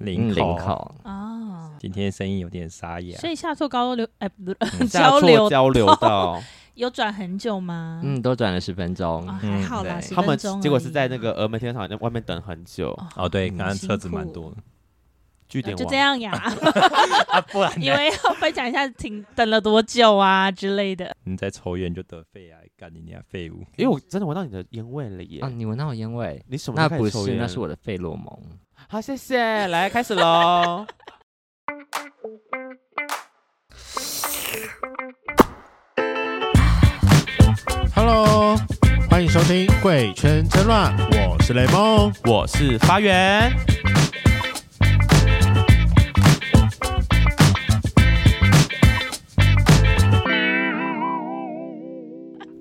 [0.00, 4.52] 林口哦，今天声音有点沙哑，所以下错高流哎，不
[4.86, 6.40] 交流交流到
[6.74, 8.00] 有转很久吗？
[8.02, 14.56] 嗯，都转了十分钟、哦，还好啦，他们结果是在那个峨眉天桥在外面等很久哦，对，刚刚车子蛮多的。
[15.48, 16.30] 据点就这样呀，
[17.28, 21.14] 啊，不然以为要分享一下停等了多久啊之类的。
[21.24, 23.64] 你在抽烟就得肺癌，干你娘废物！
[23.76, 25.40] 因为我真的闻到你的烟味了耶！
[25.40, 26.40] 啊，你闻到我烟味？
[26.48, 26.80] 你什么？
[26.80, 28.32] 那不是，那是我的费洛蒙。
[28.92, 30.84] 好，谢谢，来开始喽。
[37.94, 38.56] Hello，
[39.08, 40.92] 欢迎收听《贵圈真乱》，
[41.30, 43.52] 我是雷梦，我是发源。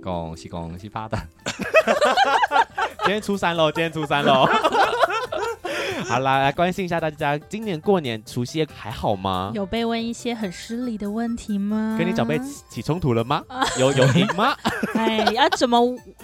[0.03, 1.25] 恭喜恭喜发达！
[3.03, 4.47] 今天初三喽，今天初三喽。
[6.09, 9.51] 好啦，来关心一下大家，今年过年除夕还好吗？
[9.53, 11.95] 有被问一些很失礼的问题吗？
[11.99, 13.43] 跟你长辈起冲突了吗？
[13.79, 14.55] 有有赢吗？
[14.95, 15.79] 哎，要、啊、怎么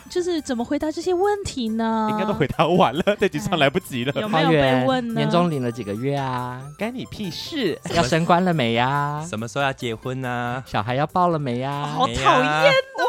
[0.10, 2.08] 就是怎么回答这些问题呢？
[2.10, 4.12] 应该都回答完了，这集上来不及了。
[4.20, 5.14] 有没有被问呢？
[5.14, 6.60] 年终领了几个月啊？
[6.80, 7.80] 关你屁事！
[7.94, 9.26] 要升官了没呀、啊？
[9.30, 10.64] 什么时候要结婚呢、啊？
[10.66, 11.86] 小孩要抱了没呀、啊？
[11.94, 13.06] 好讨厌哦！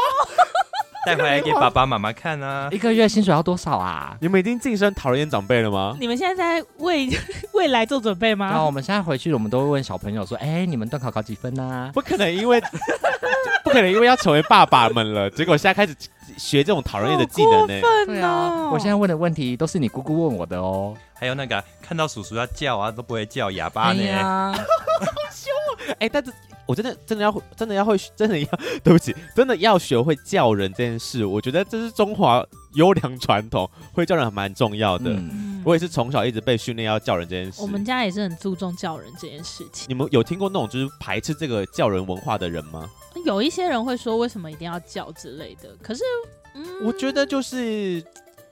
[1.07, 2.69] 带回来给爸爸妈妈看啊！
[2.73, 4.17] 一个月薪水要多少啊？
[4.21, 5.97] 你们已经晋升讨厌长辈了吗？
[6.01, 7.09] 你们现在在为
[7.55, 8.47] 未来做准备吗？
[8.51, 12.61] 然后我们现在回去，我们都会问小朋友说：“哎、欸，你们段考考几分呢、啊？”不可能，因为
[13.63, 15.95] 不可能，因为要成为爸爸们了，结果现在开始
[16.37, 17.81] 学这种讨人厌的技能呢、欸。
[18.07, 20.93] 对啊，我现在问的问题都是你姑姑问我的哦。
[21.15, 24.03] 还有那个看到叔叔要叫啊，都不会叫哑巴呢。
[24.19, 25.53] 好凶
[25.87, 25.95] 啊！
[26.01, 26.33] 哎、欸，但是。
[26.67, 28.47] 我真的真的要真的要会 真的要
[28.83, 32.45] 对不起，真的要学会叫人这件事，我觉得这是中华
[32.75, 35.11] 优良传统，会叫人还蛮重要的。
[35.11, 37.63] 嗯、我也是从小一直被训练要叫人这件事。
[37.63, 39.87] 我们家也是很注重叫人这件事情。
[39.89, 42.91] 你们有听过那种就是排斥这个叫人文化的人吗？
[43.25, 46.03] 有一些人会说为什么一定要叫之类的，可是，
[46.55, 48.05] 嗯、我觉得就是。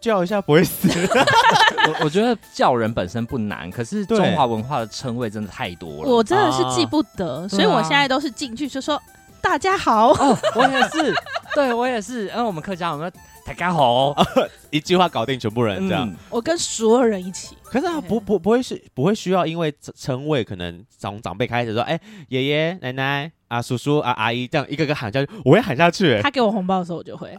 [0.04, 0.86] 叫一下不会死。
[1.88, 9.00] 我我觉得叫人本身不难，可是中华文化的称谓真的太多了，我真的是记不得，啊、所以我现在都是进去就说
[9.40, 10.12] 大家好。
[10.12, 11.14] 哦，我也是，
[11.56, 13.10] 对我也是，因为我们客家我们
[13.46, 14.14] 大家好，
[14.70, 16.06] 一句话搞定全部人这样。
[16.06, 26.20] 嗯、我跟所有人一起，可是他不不不会是不会需要因为称谓可能从长辈开始说，哎、欸，爷爷奶奶啊，叔叔啊，阿姨这样一个个喊下去，我会喊下去。
[26.22, 27.34] 他给我红包的时候，我就会。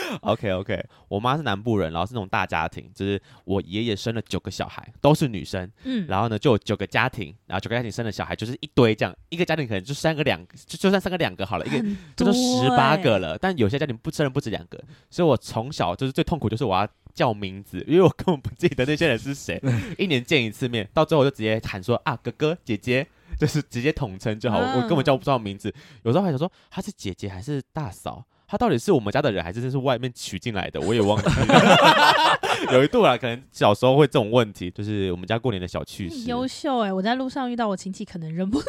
[0.22, 11.78] OK OK，我妈是南部人，然后是那种大家庭，就是我爷爷生了九个小孩，都是女生，嗯，然后呢就有九个家庭，然后九个家庭生的小孩就是一堆这样，一个家庭可能就三个两，就就算三个两个好了，一个
[12.16, 19.60] 就是十八个了，但有些家庭不生人不止两个，所以我从小就是最痛苦就是我要叫名字，因为我根本不记得那些人是谁，
[19.98, 23.06] 一年见一次面，到最后我就直接喊说啊哥哥姐姐，
[23.38, 25.72] 就是直接统称就好，我根本叫不知道名字，
[26.02, 28.24] 有时候还想说她是姐姐还是大嫂。
[28.52, 30.78] 他到底是我们家的人，还是这是外面娶进来的？
[30.78, 32.38] 我也忘记了。
[32.70, 36.28] 有一度啊，可能小时候会这种问题，就是我们家过年的小趣事。
[36.28, 36.92] 优秀哎、欸！
[36.92, 38.66] 我在路上遇到我亲戚，可能认不出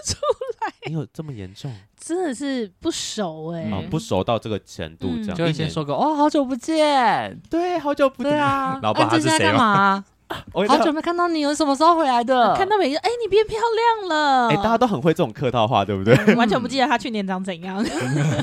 [0.62, 0.74] 来。
[0.88, 1.70] 你有这么严重？
[2.00, 7.38] 真的是不熟哎、欸嗯，不熟到这个程度，这样、嗯、就会先说个哦，好久不见。
[7.50, 8.80] 对，好久不见啊！
[8.82, 10.06] 老爸他是谁嘛？
[10.68, 12.54] 好久没看到你，我什么时候回来的？
[12.58, 14.50] 看到每个哎，你变漂亮了！
[14.50, 16.16] 哎，大家都很会这种客套话，对不对？
[16.36, 17.78] 完全不记得他去年长怎样。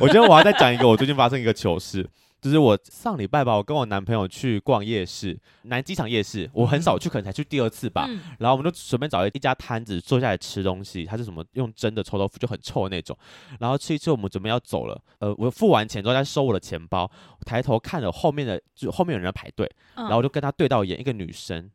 [0.00, 2.08] 我觉得我要再讲一个，我最近发生一个糗事，
[2.40, 8.06] 就是我上礼拜吧，我跟我男朋友去逛夜市，南机场夜市，我很少去，可能才去第二次吧。
[8.08, 13.16] 嗯、然后我们就随便找一家摊子坐下来吃东西，它是什么用蒸的臭豆腐，就很臭的那种。
[13.58, 14.98] 然后吃一吃，我们准备要走了。
[15.18, 21.70] 呃，我付完钱之后，他收我的钱包，我抬头看了后面的，就后面有人在排队，然后我就跟他对到眼，一个女生。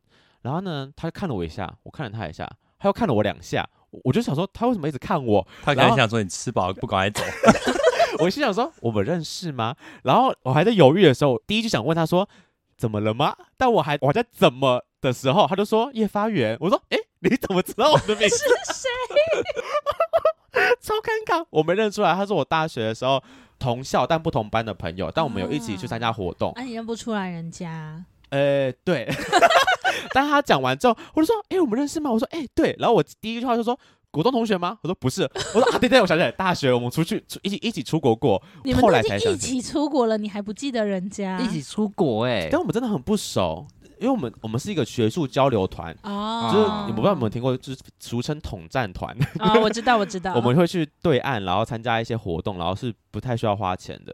[0.46, 2.48] 然后呢，他就看了我一下，我看了他一下，
[2.78, 3.68] 他又看了我两下，
[4.04, 5.46] 我就想说，他为什么一直看我？
[5.64, 7.24] 他可能想说你吃饱了不赶快走。
[8.24, 9.76] 我心想说，我们认识吗？
[10.04, 12.30] 然后我还在犹豫的时候，第一句想问他说，
[12.78, 13.36] 怎么了吗？
[13.58, 16.56] 但我还我还在怎么的时候，他就说叶发源。
[16.62, 18.38] 我说，哎，你怎么知道我的名字？
[18.38, 18.88] 是谁？
[20.80, 23.22] 超尴尬，我没认出来，他是我大学的时候
[23.58, 26.54] 同校但不同班的朋友，但我们有一起去参加活动。
[26.56, 28.06] 那、啊啊、你认不出来人家？
[28.30, 29.08] 呃，对，
[30.14, 33.78] 但他讲完之后，我就说：“哎、欸，我们认识吗？”我说：“哎、欸，对。”然后我第一句话就说
[34.12, 41.40] ：“国中同学吗？”我说：“不是。”我说：“啊，对对，我想起来，大学我们出去出一起一起出国过。”你们已经一起出国了，你还不记得人家？
[41.40, 43.66] 一起出国哎、欸，但我们真的很不熟。
[43.98, 49.16] 因为我们我们是一个学术交流团，哦，就是你不知道有没有听过，就是俗称统战团。
[49.40, 50.34] 哦，我知道，我知道。
[50.36, 54.14] 我们会去对岸，然后参加一些活动，然后是不太需要花钱的，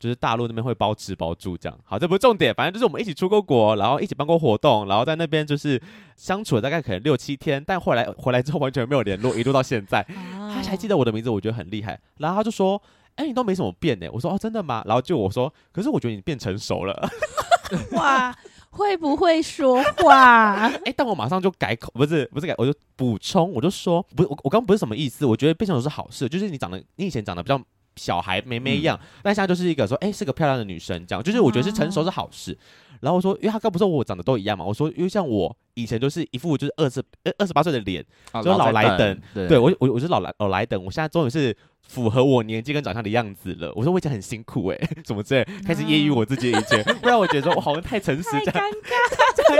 [0.00, 1.78] 就是大陆那边会包吃包住这样。
[1.84, 5.80] 好，这不是重点，反正就是我们一起出过国，然后一起办过活动，然后在那边就是
[6.16, 10.00] 相处了大概可能六七天，但后来回来之后完全没有联络，一路到现在。
[10.36, 12.00] 哦，他还记得我的名字，我觉得很厉害。
[12.16, 12.82] 然后他就说
[13.16, 17.08] ：“哎，你都没什么变呢。”我说：“哦，真的吗？”然后就我说：“可是我觉得你变成熟了。
[17.92, 18.34] ”哇。
[18.72, 20.54] 会不会说话？
[20.62, 27.60] 哎、欸，但我马上就改口，不是不是改，我就补充，我就说，不，我我刚不是什么意思，我觉得变成熟是好事，就是你长得，你以前长得比较
[27.96, 32.52] 小孩妹妹一样，嗯、但现在就是一个说，哎、欸，是个漂亮的女生，这样，就是我觉得是成熟是好事。
[32.52, 37.02] 啊、然后我说，因为他刚不是说我长得都一样嘛，我说，因为像我以前就是一副就是二十
[37.38, 41.56] 二十八岁的脸，啊、就是老来等，对，对我我我是老来老来等，我现在终于是。
[41.90, 43.72] 符合我年纪跟长相的样子了。
[43.74, 49.50] 我说我已经很辛苦哎、欸， 怎么这样开始揶揄我自己以前， 不然我觉得说我好像太诚实，太尴尬，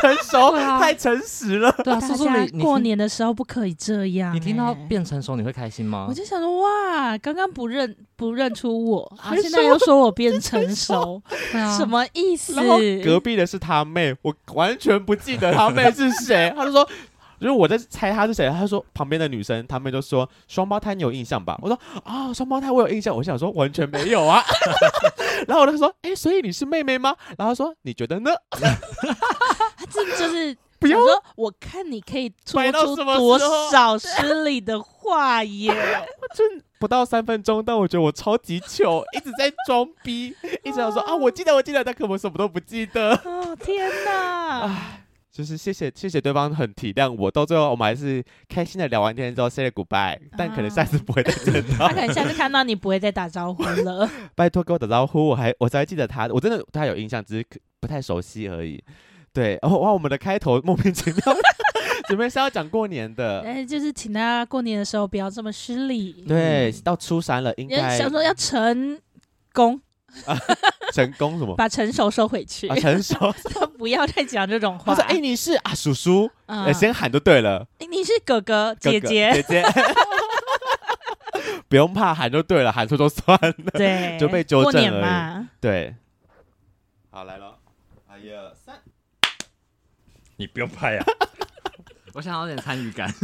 [0.00, 1.70] 成熟，太诚实了。
[1.84, 4.34] 对啊，叔叔你过年的时候不可以这样。
[4.34, 6.06] 你听到变成熟你会开心吗？
[6.08, 11.22] 我就想说哇，刚刚不认不认出我，他现在又说我变成熟，
[11.76, 12.54] 什么意思？
[12.54, 16.50] 然后隔壁的是他妹，我完全不记得他妹是谁。
[16.56, 16.88] 他就说。
[17.40, 21.58] 就是我在猜他是谁，他说旁边的女生，他们就说双胞胎你有印象吧？
[21.62, 23.14] 我说啊，双胞胎我有印象。
[23.14, 24.42] 我想说完全没有啊。
[25.46, 27.14] 然后我就说，哎、欸，所以你是妹妹吗？
[27.38, 28.30] 然后说你觉得呢？
[28.50, 33.38] 他这就是 不要说，我看你可以说出多
[33.70, 35.72] 少失礼的话耶。
[36.34, 36.44] 就
[36.78, 43.14] 不到三分钟，但我觉得我超级糗，一直在装逼，一直想说啊，我记得我记得，但可我什么都不记得。
[43.24, 44.70] 哦天哪！
[45.38, 51.86] 就是谢谢谢谢对方很体谅我，到最后我们还是开心的聊完天之后 say goodbye，但可能下次不会再见到。
[51.86, 54.10] 他可能下次看到你不会再打招呼了。
[54.34, 57.46] 拜托给我打招呼，我还我才会记得他，我真的对他有印象，只是
[57.78, 58.82] 不太熟悉而已。
[59.32, 61.20] 对，哦哇，我们的开头莫名其妙，
[62.08, 66.24] 准备是要讲过年的，哎，就是请大家过年的时候不要这么失礼。
[66.26, 68.98] 对，到初三了，应该想说要成
[69.52, 69.80] 功。
[70.26, 70.36] 啊，
[70.92, 71.54] 成功什么？
[71.56, 72.68] 把成熟收回去。
[72.68, 73.14] 啊，成熟，
[73.54, 74.94] 他不要再讲这种话。
[74.94, 77.66] 他说：“哎、欸，你是啊，叔叔，嗯、先喊就对了。
[77.78, 79.64] 你是哥哥，姐姐，哥哥姐姐，
[81.68, 85.48] 不用怕，喊就对了，喊错就算了，对，就被纠正了嘛。
[85.60, 85.94] 对，
[87.10, 87.58] 好来了，
[88.22, 88.80] 一二三，
[90.36, 91.28] 你不用拍呀、啊。
[92.14, 93.14] 我想要点参与感，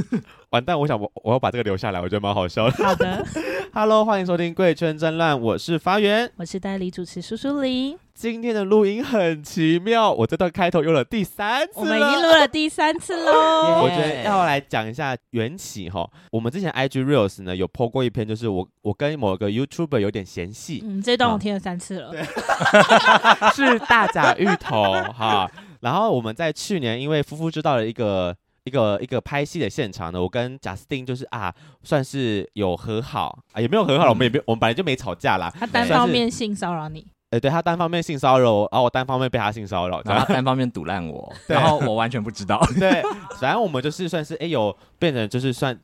[0.54, 0.78] 完蛋！
[0.78, 2.84] 我想我我要把这个留下来，我觉得蛮好笑的。
[2.84, 3.26] 好的，
[3.74, 7.98] Hello，欢迎收听《贵圈真乱》，我是发源，我是代理主持苏苏林。
[8.14, 13.82] 今天的录音很奇妙，我这段开头用了第三次，我们已经录了第三次喽。
[13.82, 16.08] 我觉得要来讲一下缘起哈。
[16.30, 20.84] 我们之前 IG Reels 呢有 po 过一篇，就是我我跟某个 YouTuber 有点嫌隙。
[20.84, 22.12] 嗯，这段我听了三次了。
[22.12, 25.50] 啊、 是大甲芋头哈。
[25.80, 28.36] 然后我们在去年因为夫妇知道了一个。
[28.64, 35.52] 一个一个拍戏的现场呢，我跟贾斯汀就是啊，算是有和好啊，也没有和好我们也没，我们本来就没吵架啦。
[35.58, 37.00] 他单方面性骚扰你，
[37.30, 42.58] 哎、欸，对他单方面性骚扰，然后我单方面被他性骚扰，然后他单方面堵烂我，然后我完全不知道。
[42.80, 43.02] 对，
[43.38, 45.78] 反正我们就是算是哎、欸、有变成就是算。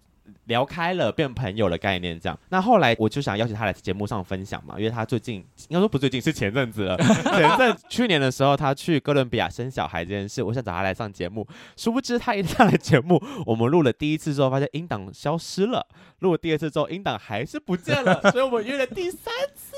[0.51, 2.37] 聊开了，变朋友的概念这样。
[2.49, 6.97] 那后来我就想邀请他来节目上分享嘛，因为他最近应该说不最近是前阵子了，
[7.39, 11.47] 前阵去年的时候他去哥伦比亚生小孩这件事，我想找他来上节目。
[11.77, 15.81] 殊不知他一上来节目，我们录了第一次之后，发现音档消失了；
[16.19, 19.77] 录了第二次之后，音档还是不见了，所以我们约了第三次。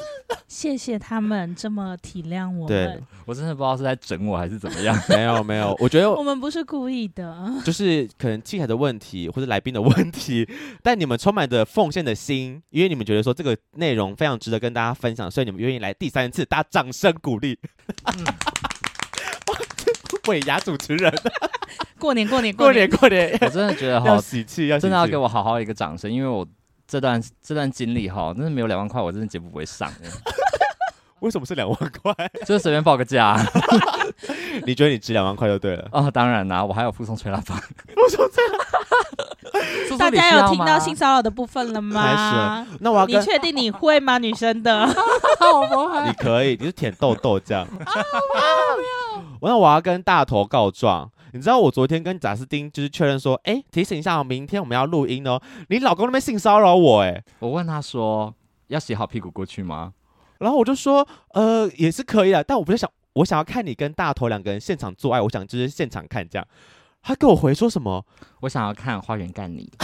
[0.49, 2.69] 谢谢他们这么体谅我们。
[2.69, 4.99] 对， 我真的不知道是在整我还是怎么样。
[5.11, 10.49] 没有没有，我觉得我们不是故意的，就是可能器材的问题或者来宾的问题。
[10.83, 17.59] 但你们充满着奉献的心，因为你们觉得说这个内容非常值得跟大家分享，所以你们愿意来第三次，大家掌声鼓励。
[18.05, 18.25] 嗯、
[20.29, 21.13] 尾牙主持人，
[21.99, 26.47] 过年过年过年过年，我真的觉得好喜气，要真的要给我好好一个掌声，因为我
[26.87, 29.93] 这段这段经历哈，真的没有两万块，我真的节目不会上。
[31.21, 32.13] 为什么是两万块？
[32.45, 33.41] 就是随便报个价。
[34.67, 35.89] 你觉得你值两万块就对了。
[35.93, 37.55] 哦，当然啦，我还有附送吹喇叭。
[37.55, 39.32] 附送吹喇叭。
[39.99, 42.03] 大家有听到性骚扰的部分了吗？
[42.03, 44.19] 开始那我要你确定你会吗？
[44.19, 44.87] 女生的。
[46.07, 47.67] 你可以，你是舔豆豆这样。
[49.41, 51.11] 我那我要跟大头告状。
[51.35, 55.41] 你知道我昨天跟贾斯汀就是确认说，哎，提醒一下，明天我们要录音哦。
[55.69, 58.33] 你老公那边性骚扰我，哎，我问他说，
[58.69, 59.93] 要洗好屁股过去吗？
[60.39, 66.47] 然后我就说，呃，也是可以的，但我不是想，我想要看你跟大头两个人现场做爱，我想就是现场看这样。
[67.03, 68.05] 他跟我回说什么？
[68.41, 69.71] 我想要看花园干你。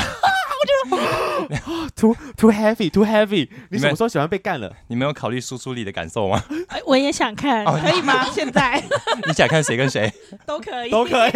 [0.59, 3.49] 我觉得 too too heavy too heavy。
[3.71, 4.73] 你什么时候喜欢被干了？
[4.89, 6.43] 你没有考虑输出力的感受吗？
[6.85, 8.25] 我也想看，可以吗？
[8.35, 8.83] 现在
[9.27, 10.13] 你想看谁跟谁
[10.45, 11.33] 都可以，都可以。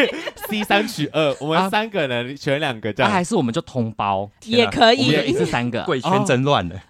[0.48, 5.84] C 三取二，我们三个人选两个这样，还是我们就通包也可以，一次三个。
[5.84, 6.80] 贵圈真乱的，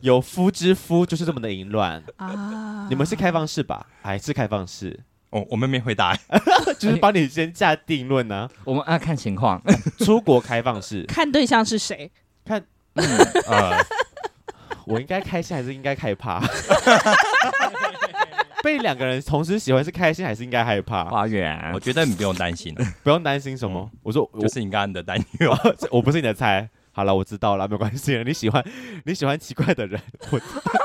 [0.00, 2.86] 有夫之夫就是这么的淫乱啊！
[2.88, 3.86] 你们是开放式吧？
[4.02, 4.98] 还是开放式？
[5.30, 6.16] 哦，我们没回答，
[6.78, 8.48] 就是帮你先下定论呢。
[8.64, 9.62] 我们啊看情况，
[10.04, 12.10] 出国开放式，看对象是谁？
[12.44, 12.62] 看，
[12.94, 13.04] 嗯
[14.86, 16.42] 我应该开心还是应该害怕？
[18.62, 21.04] 被两个人同时喜欢是开心还是应该害怕？
[21.04, 23.88] 花园，我觉得你不用担心，不用担心什么？
[24.02, 25.56] 我说，就是你刚刚的担忧，
[25.90, 26.68] 我不是你的菜。
[27.00, 28.24] 好了，我知道了，没关系了。
[28.24, 28.62] 你喜欢
[29.06, 29.98] 你喜欢奇怪的人，
[30.30, 30.40] 我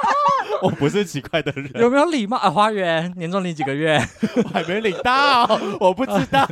[0.64, 1.70] 我不是奇怪的人。
[1.76, 2.50] 有没有礼貌啊？
[2.50, 4.02] 花园年终领几个月？
[4.42, 5.46] 我还没领到，
[5.78, 6.46] 我不知道。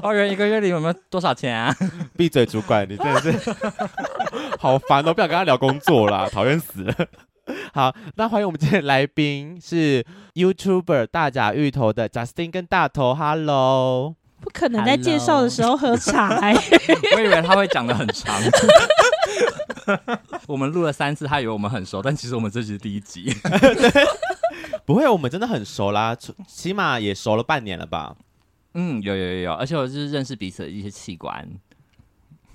[0.00, 1.74] 花园一个月领有没有多少钱啊？
[2.16, 3.32] 闭嘴，主管，你真的是
[4.60, 5.12] 好烦哦！
[5.12, 6.94] 不想跟他聊工作啦，讨厌死了。
[7.74, 14.14] 好，那欢迎我们今天的来宾是 YouTuber 大甲芋头的 Justin 跟大头，Hello。
[14.40, 16.54] 不可能在介绍的时候喝茶，欸，
[17.16, 18.40] 我以为他会讲的很长。
[20.46, 23.32] 我们录了三次，他以为我们很熟，但其实我们这只是第一集。
[24.84, 26.16] 不会，我们真的很熟啦，
[26.46, 28.16] 起码也熟了半年了吧？
[28.74, 31.48] 嗯，有有有有，而且我就是认识彼此的一些器官，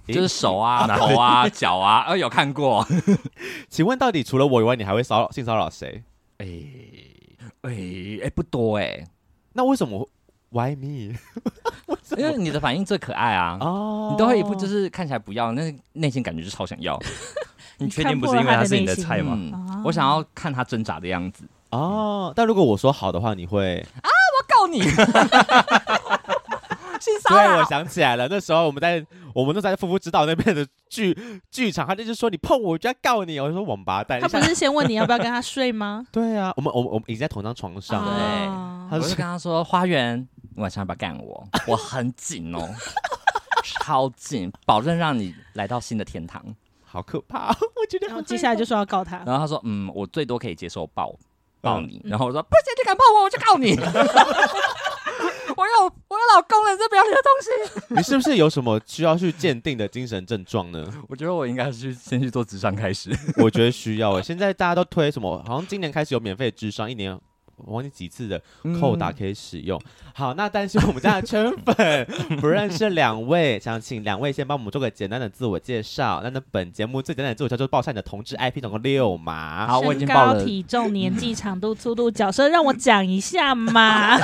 [0.08, 2.86] 就是手啊、头啊、脚啊，呃，有看过。
[3.70, 6.04] 请问，到底除了我以外，你还会骚扰性骚扰谁？
[6.38, 6.48] 哎
[7.62, 7.72] 哎
[8.24, 9.08] 哎，不多哎，欸。
[9.54, 10.10] 那为什么
[10.50, 11.16] ？Why me？
[12.18, 13.58] 因为你的反应最可爱啊！
[13.62, 17.00] 哦，你都会一副就是看起来不要，那内心感觉就超想要。
[17.80, 19.34] 你确定不是因为他是你的菜吗？
[19.36, 21.44] 嗯、我想要看他挣扎的样子。
[21.72, 24.10] 哦，但如果我说好的话，你会啊？
[24.34, 24.82] 我告你！
[27.30, 31.18] 对，我想起来了，那时候我们在我们都在夫妇指导那边的剧
[31.52, 33.40] 剧场，他就是说你碰我，我就要告你。
[33.40, 36.06] 我就说王八蛋，他不是先问你要不要跟他睡吗？
[36.12, 38.12] 对啊，我们我们我们已经在同张床上了。
[38.12, 40.28] 哦、对，他就跟他说花园。
[40.58, 41.44] 晚上要不要干我？
[41.66, 42.70] 我很紧哦，
[43.64, 46.44] 超紧，保证让你来到新的天堂。
[46.84, 48.06] 好可怕， 我觉得。
[48.06, 51.12] 然后接下来就说要告他，然后他说：“嗯，我最多可以接受抱
[51.60, 52.00] 抱你。
[52.04, 53.76] 嗯”然后我说：“不行，你敢抱我，我就告你。
[55.56, 57.50] 我有我有老公了，这不要你的东西。
[57.96, 60.86] 你是不是有什么需要去鉴定的精神症状呢？
[61.10, 63.12] 我觉得我应该是去先去做智商开始。
[63.38, 65.44] 我觉得需要诶，现在大家都推什么？
[65.48, 67.20] 好像今年开始有免费的咨商，一年。
[67.66, 68.42] 我忘记几次的
[68.82, 69.80] 扣打可以使用。
[69.80, 72.08] 嗯、好，那但是我们家的圈粉
[72.42, 76.20] 不认识两位，想请两位先帮我们做个简单的自我介绍。
[76.24, 79.68] 那那本节目最简单的自我介绍就是报下你的同志 IP，总共六嘛。
[79.68, 80.40] 好，我已经报了。
[80.40, 84.18] 身高、体重、年纪、长度、粗度、角色，让我讲一下嘛。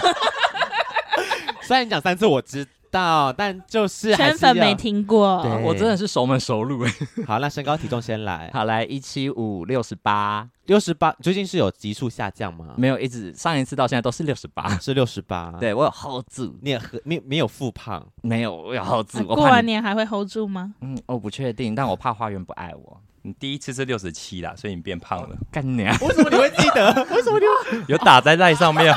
[1.70, 2.66] 虽然你讲三次，我知。
[2.92, 6.84] 道，但就是圈粉没听过，对我真的是熟门熟路。
[7.28, 12.74] 好，那身高体重先来，好来一七五六十八，六十八，最近是有急速下降吗？
[12.78, 15.54] 没有，一直上一次到现在都是六十八，是六十八。
[15.60, 18.04] 对我有 hold 住，你也没没有复胖？
[18.24, 19.24] 没有，我有 hold 住。
[19.24, 20.74] 过完年还会 hold 住吗？
[20.82, 23.00] 嗯，我不确定，但我怕花园不爱我。
[23.22, 25.38] 你第一次是六十七啦，所以你变胖了。
[25.52, 25.96] 干你啊！
[26.02, 26.92] 为什么你会记得？
[27.16, 28.92] 为什么你会有打在那上面？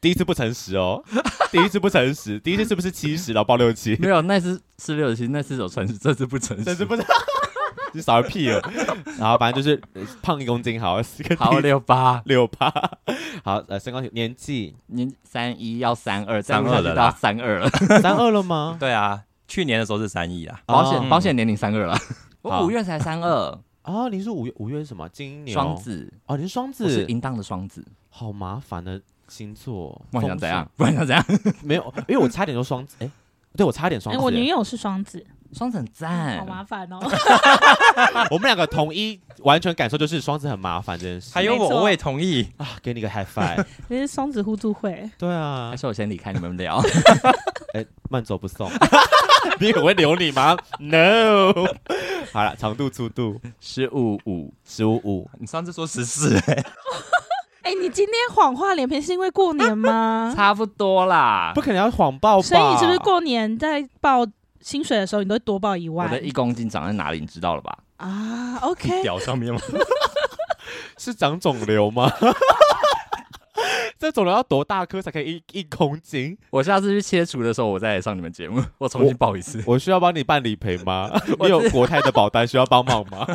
[0.00, 1.02] 第一次不诚实哦，
[1.52, 3.94] 第一次不诚实，第一次是不是七十然后报六七？
[3.96, 7.12] 没有，那次是六十七，那次有诚实，这次不诚实，这次不诚实，
[7.92, 8.62] 你少个屁了。
[9.18, 9.78] 然后反正就是
[10.22, 10.98] 胖一公斤，好，
[11.36, 12.22] 好六八。
[12.24, 12.72] 六八，
[13.44, 14.74] 好呃身高年纪？
[14.86, 17.68] 年三一要三二，三二了到三二了，
[18.00, 18.76] 三二了吗？
[18.80, 21.94] 对啊，去年的时候是三一啊，保险保险年龄三二了，
[22.40, 23.58] 我五月才三二。
[23.82, 25.06] 啊，你是五月五月是什么？
[25.10, 26.10] 今年双子。
[26.26, 28.98] 哦，你是双子，是淫荡的双子，好麻烦的。
[29.30, 30.68] 星座，不然想怎样？
[30.76, 31.24] 不然想怎样？
[31.62, 33.10] 没有，因为我差点说双子，哎，
[33.56, 34.20] 对我差点双子。
[34.20, 36.98] 我女友是双子，双子很赞，好麻烦哦。
[38.30, 41.30] 我们两个同一完全感受就是双子很麻烦这件事。
[41.32, 43.64] 还有我，我也同意啊，给你个 high five。
[43.88, 45.08] 这是双子互助会。
[45.16, 46.82] 对啊，还是我先离开你们聊。
[47.72, 48.68] 哎，慢走不送。
[49.60, 51.52] 你以为我会留你吗？No。
[52.32, 55.30] 好了，长度、粗度，十五五，十五五。
[55.38, 56.64] 你上次说十四，哎。
[57.62, 60.32] 哎，你今天谎话连篇是因为过年吗？
[60.36, 62.42] 差不多啦，不可能要谎报吧？
[62.42, 64.26] 所以你是不是过年在报
[64.60, 66.06] 薪水的时候，你都会多报一万？
[66.08, 67.20] 我的一公斤长在哪里？
[67.20, 67.78] 你知道了吧？
[67.98, 69.60] 啊，OK，屌上面吗？
[70.96, 72.10] 是长肿瘤吗？
[73.98, 76.36] 这肿瘤要多大颗才可以一一公斤？
[76.48, 79.62] 我下次去切除的时候，我再来上你们节目，我重新报一次。
[79.66, 81.10] 我，我需要帮你办理赔吗？
[81.40, 83.26] 你有国泰的保单需要帮忙吗？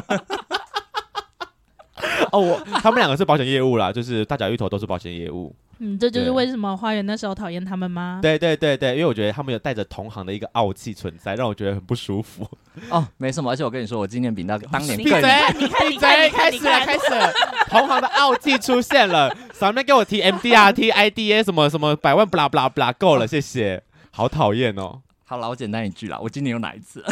[2.31, 5.55] 哦，我 他们两个是保险业务啦，就是大脚芋头都是保险业务。
[5.79, 8.19] 嗯，这就是为什么花园那时候讨厌他们吗？
[8.21, 12.49] 对对对对，因为我觉得他们有带着同行的一个傲气存在，让我觉得很不舒服。
[12.89, 15.29] 哦，没什么，而且我跟你说，我今年比那当年闭嘴更，！
[15.59, 16.29] 你看，闭嘴！
[16.29, 17.29] 开始了，开始了，
[17.67, 19.35] 同行的傲气出现了。
[19.53, 23.83] 上面给我提 MDRT、IDA 什么什么百万，不啦不啦不啦，够了，谢谢。
[24.11, 25.01] 好讨厌哦。
[25.25, 27.03] 好了，我简单一句啦，我今年有哪一次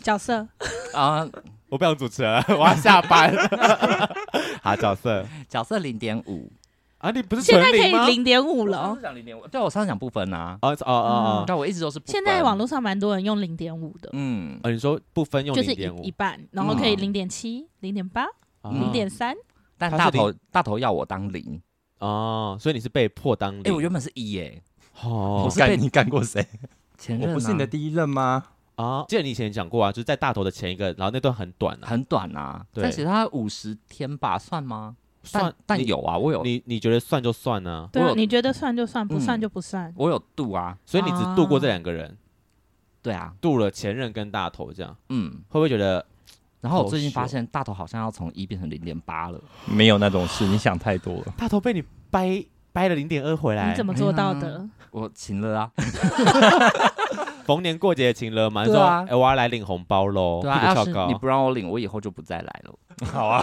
[0.00, 0.46] 角色
[0.94, 1.28] 啊？
[1.70, 3.34] 我不想主持了， 我要下班。
[4.62, 6.50] 好，角色角色零点五，
[6.98, 8.98] 啊，你不是现在可以零点五了哦。
[9.00, 18.24] 讲零点五，对我上次讲不分啊，哦哦哦但我一直都是现在网络上蛮多人用零点五的，嗯，哦，你说不分用就是一零点五一，半，然后可以嗯零点七、零点八、
[18.62, 19.34] 哦零点三。
[19.78, 21.58] 但大头大头要我当零，
[22.00, 23.62] 哦，所以你是被迫当零。
[23.62, 24.62] 哎，我原本是一耶，
[25.02, 26.46] 哦我是被干你干过谁？
[26.98, 28.44] 前任啊我不是你的第一任吗？
[28.80, 34.96] 啊，记得你以前讲过啊，就是在大头的前一个，然后那段很短啊，很短啊，对但其实他五十天吧，算吗？
[35.32, 37.88] 但算你但有啊，我有你你觉得算就算呢？
[37.92, 39.92] 对啊，有你觉得算就算，不算嗯就不算。
[39.96, 42.16] 我有度啊，所以你只度过这两个人，
[43.02, 45.30] 对啊，度了前任跟大头，这样嗯。
[45.48, 46.04] 会不会觉得
[46.62, 51.32] 然后我最近发现大头好像要从一变成零点八了，没有那种事，你想太多了。
[51.36, 53.84] 大头被你掰掰了零点二回来你怎？
[53.84, 54.66] 么做到的？
[54.90, 55.70] 我请了啊，
[57.50, 60.72] 逢年过节请了嘛，你说对啊哎我要来领红包喽，对啊，
[61.08, 62.72] 你，不让我领，我以后就不再来了。
[63.12, 63.42] 好啊，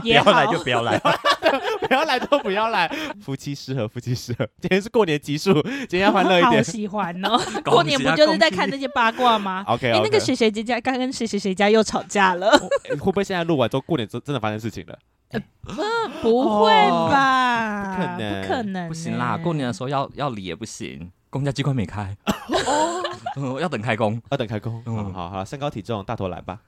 [0.00, 0.96] 不要来就不要来。
[1.80, 2.86] 不要来都不要来，
[3.20, 4.46] 夫妻适合，夫妻适合。
[4.60, 5.52] 今天是过年集数，
[5.88, 6.62] 今天要欢乐一好点。
[6.62, 7.36] 喜欢哦！
[7.64, 9.64] 过年不就是在看那些八卦吗？
[9.66, 12.50] OK 哎那个谁谁姐家刚跟谁谁谁家又吵架了？
[12.90, 14.96] 会不会现在录完之后，过年真真的发生事情了？
[16.22, 16.70] 不会
[17.10, 17.96] 吧？
[17.96, 22.16] 不可能不可能，不行啦，过年的时候要要礼也不行，公家机关没开，
[23.36, 24.20] 哦 要等开工。
[24.30, 24.82] 要等开工。
[24.86, 26.60] 嗯好好好，身高体重，大头来吧。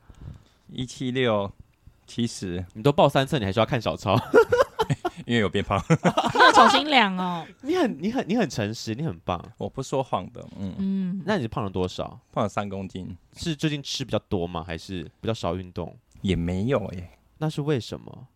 [0.69, 1.51] 一七六
[2.07, 4.17] 七十，你都报三次，你还需要看小抄？
[5.27, 7.47] 因为有变胖， 你有重新量哦。
[7.63, 9.43] 你很你很你很诚实，你很棒。
[9.59, 10.45] 我不说谎的。
[10.59, 12.19] 嗯，嗯，那你胖了多少？
[12.33, 14.65] 胖了三公斤是最近吃比较多吗？
[14.67, 15.97] 还是比较少运动？
[16.23, 18.27] 也没有耶，那是为什么？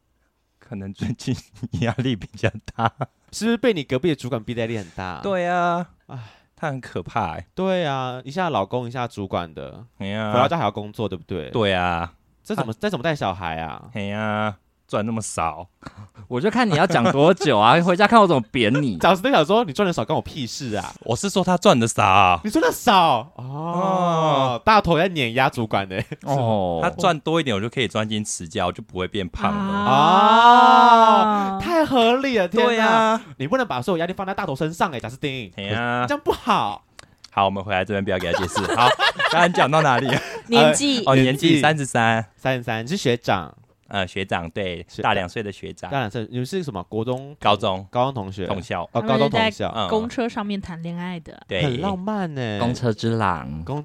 [0.59, 1.37] 可能最近
[1.81, 2.91] 压力比较大。
[3.35, 5.21] 是不是被你隔壁的主管逼的压力很大？
[5.23, 6.19] 对啊，哎
[6.57, 7.47] 他很可怕哎。
[7.55, 13.91] 对啊，一下老公一下主管的，哎呀，回到家还要工作，对不对？，对啊，这怎么这怎么带小孩啊？
[13.93, 14.57] 哎呀，
[14.95, 15.67] 赚那么少，
[16.29, 17.75] 我就看你要讲多久啊！
[17.83, 18.97] 回家看我怎么扁你。
[19.03, 20.93] 早时都想说你赚的少，关我屁事啊！
[21.01, 22.41] 我是说他赚的少。
[22.45, 25.97] 你赚的少哦，大头在碾压主管呢。
[26.23, 29.91] 哦他赚多一点，我就可以专心持家，我就不会变胖了。
[29.91, 32.47] 哦，太合理了！
[32.47, 36.85] 天哪，对呀，你不能把所有压力放在大头身上哎，贾斯汀，哎呀这，样不好。
[37.33, 38.61] 好，我们回来这边不要给他解释。
[38.77, 38.89] 好，
[39.33, 40.07] 刚刚讲到哪里？
[40.47, 43.53] 年纪哦，年纪三十三，三十三，你是学长，
[43.95, 52.59] 呃，学长对学，大两岁的学长，大，两岁你们是什么国中、高中高中同学，同校，哦，高中同校，嗯公车上面谈恋爱的，对，很浪漫呢。
[52.59, 53.85] 公车之狼，公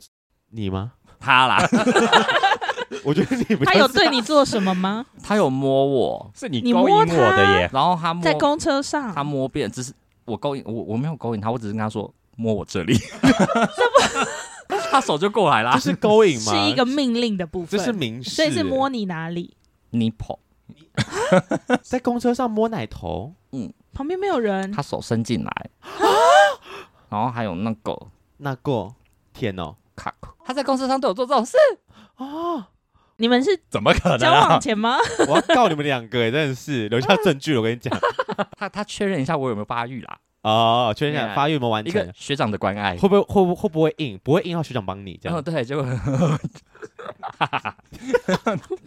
[0.50, 0.94] 你吗？
[1.20, 1.60] 他啦
[3.06, 5.06] 我觉得你不他有对你做什么吗？
[5.22, 7.70] 他有摸我，是你你勾引我他的耶。
[7.72, 9.94] 然后他摸在公车上，他摸遍，只是
[10.26, 12.98] 我勾引我，我没有勾引他，我只是跟他说摸我这里，
[14.90, 15.80] 他手就过来啦这。
[15.92, 16.52] 是勾引吗？
[16.52, 19.56] 是一个命令的部这分，是明示，所以是摸你哪里？
[19.92, 20.40] Nipple，
[21.84, 23.34] 在公车上摸奶头，
[23.94, 24.72] 旁边没有人。
[24.72, 25.70] 他，手伸进来，
[27.10, 27.98] 然后还有那个
[28.38, 28.94] 那个？
[29.32, 31.56] 天哦，卡，他在公车上对我做这种事，
[32.18, 32.66] 哦，
[33.18, 34.60] 你们是怎么可能交往啊？
[34.60, 34.98] 前吗？
[35.30, 36.90] 我要告你们两个，真的是。
[36.90, 37.56] 留下证据。
[37.56, 37.98] 我跟你讲，
[38.58, 43.10] 他他确认一下我有没有发育啦，哦，确认一下 Yeah 发育有没有完一个成，学长的关爱会。
[43.10, 44.20] 不会会不会会不会硬？
[44.24, 45.34] 不会硬，要学长帮你这样。
[45.34, 45.84] 然后对，结 果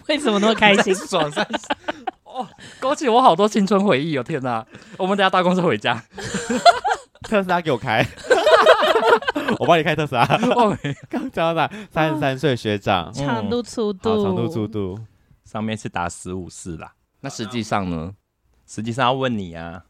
[0.09, 0.95] 为什么那么开心？
[0.95, 1.47] 爽 三
[2.25, 2.49] 哦，
[2.81, 4.23] 勾起我好多青春回忆哦！
[4.23, 4.65] 天哪，
[4.97, 6.03] 我们等下搭公车回家。
[7.23, 8.05] 特斯拉给我开，
[9.61, 10.25] 我帮你开特斯拉。
[10.25, 10.77] 哦，
[11.09, 11.71] 刚讲到哪？
[11.91, 14.99] 三十三岁学长，长度粗好度，长度粗度，
[15.45, 18.15] 上面是打十五四啦，那实际上呢？
[18.67, 19.85] 实际上要问你啊，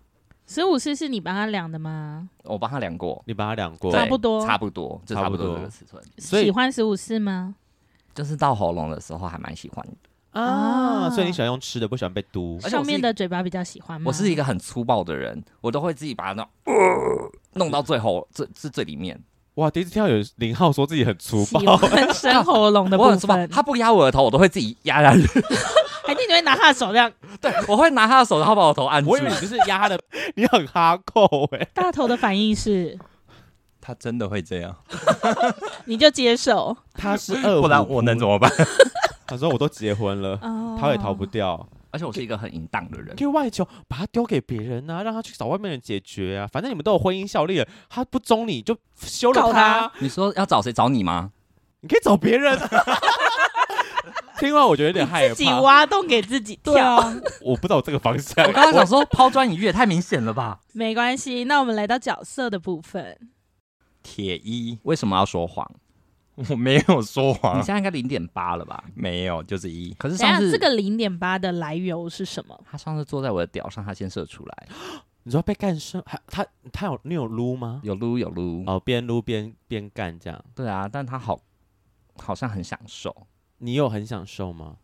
[0.52, 2.28] 十五四是你帮他量的吗？
[2.44, 6.02] 我帮他量过，你帮他量过对差不多差不多，就差不多差不多这个尺寸。
[6.18, 7.54] 所以喜欢十五四吗？
[8.14, 10.40] 就是到喉咙的时候还蛮喜欢的。
[10.40, 12.58] 啊，啊所以你喜欢用吃的，不喜欢被嘟。
[12.62, 14.04] 而且我是一上面的嘴巴比较喜欢吗？
[14.08, 19.18] 我是一个很粗暴的人，我都会自己把它弄、呃、弄到最后，最是最里面。
[19.54, 25.22] 哇，第一次听到有林浩说自己很粗喜暴，欢生喉咙的部 我很粗暴，分，他不压我的头，我都会自己压下去。
[26.04, 27.10] 还是你会拿他的手这样？
[27.40, 29.22] 对，我会拿他的手，然后把我头按住我以。
[29.22, 29.98] 为你就是压他的，
[30.36, 31.66] 你很哈扣哎。
[31.74, 32.98] 大头的反应是，
[33.80, 34.76] 他真的会这样，
[35.86, 38.26] 你就接受他是二，不然我能怎？
[38.26, 38.50] 么办？
[39.26, 41.66] 他说我都结婚了，哦逃也逃不掉。
[41.94, 43.22] 而且我是一个很淫荡的人可。
[43.22, 46.48] 以外求，把他丢给别人啊，让他去找外面人解决啊。
[46.50, 50.72] 反正你们都有婚姻效力了，他不忠你就休了他，他你说要找谁？
[50.72, 51.30] 找你吗？
[51.80, 52.58] 你可以找别人。
[54.42, 56.96] 听完我觉得有点害自己怕，挖洞给自己跳。
[56.96, 58.44] 啊， 我不知道这个方向。
[58.44, 60.58] 我刚刚想说抛砖引玉也太明显了吧？
[60.74, 63.16] 没关系，那我们来到角色的部分。
[64.02, 65.70] 铁一，为什么要说谎？
[66.34, 68.82] 我没有说谎你谎现，在应该零点八了吧？
[68.94, 69.94] 没有，就是一。
[69.94, 72.58] 可是上次等一下这个零点八的来由是什么？
[72.68, 74.66] 他上次坐在我的屌上，他先射出来，
[75.22, 77.80] 你知道被干射，还他他有你有撸吗？
[77.84, 78.64] 有撸有撸。
[78.66, 81.38] 哦，边撸边边干这样，对啊，但他好
[82.16, 83.14] 好像很享受。
[83.62, 84.76] 你有很享受吗？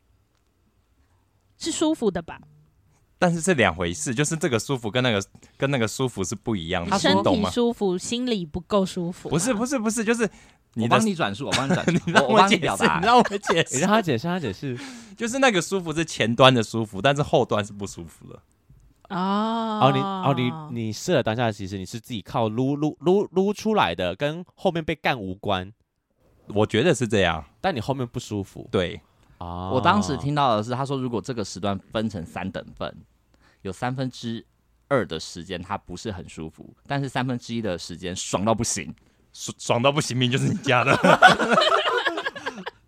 [1.58, 2.40] 是舒服的吧？
[3.18, 5.20] 但是是两回事，就是这个舒服跟那个
[5.56, 7.44] 跟那个舒服是不一样的，身体？
[7.50, 9.30] 舒服，心里不够舒服啊。
[9.30, 10.22] 不是不是不是，就是
[10.74, 13.06] 你我的帮你转述，我帮你转述， 你让我我帮解释，你表达你。
[13.06, 14.78] 让我解你释， 让他解释，让他解释。
[15.16, 18.40] 就是那个舒服是前端的舒服，但是后端是不舒服的。
[19.08, 20.34] 哦哦，你哦
[20.70, 25.72] 你你试了当下，其实你是自己靠撸撸撸撸出来的，跟后面被干无关。
[26.48, 28.98] 我觉得是这样，但你后面不舒服对，
[29.36, 32.96] 啊我当时听到的是，他说如果这个时段分成三等份，
[33.60, 34.42] 有三分之
[34.88, 38.94] 二的时间他不是很舒服，但是三分之一的时间爽到不行。
[39.34, 40.96] 爽爽到不行，命就是你家的。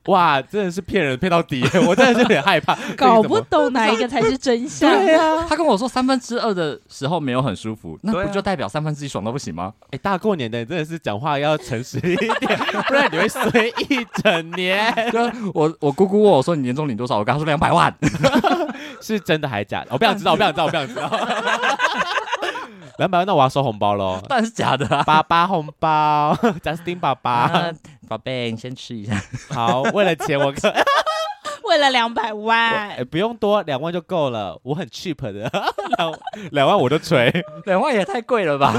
[0.07, 4.91] 哇，真的是骗人骗到底， 我真的是有点害怕， 搞不懂哪一个才是真相。
[4.91, 9.73] 对啊，他跟我说三分之二的时候没有很舒服，那不就代表三分之一爽到不行吗？
[9.91, 12.59] 哎、大过年的真的是讲话要诚实一点，
[12.89, 13.43] 不然你会衰
[13.89, 14.93] 一整年。
[15.13, 15.21] 就
[15.53, 17.95] 我我姑姑问我说你年终领多少，我跟她说两百万。
[19.01, 19.89] 是真的还假的？
[19.91, 21.11] 我不想知道，我不想知道，我不想知道。
[22.99, 24.21] 两百万，那我要收红包喽。
[24.29, 25.03] 当然是假的啊！
[25.05, 27.71] 爸爸红包，Justin 爸爸，啊
[28.11, 29.15] 宝贝，你先吃一下。
[29.55, 30.75] 好，为了钱我可
[31.63, 35.49] 为了两百万哎，不用多，两万就够了，我很 cheap 的，
[35.97, 36.19] 两
[36.51, 37.33] 两万我就吹，
[37.67, 38.75] 两万也太贵了吧？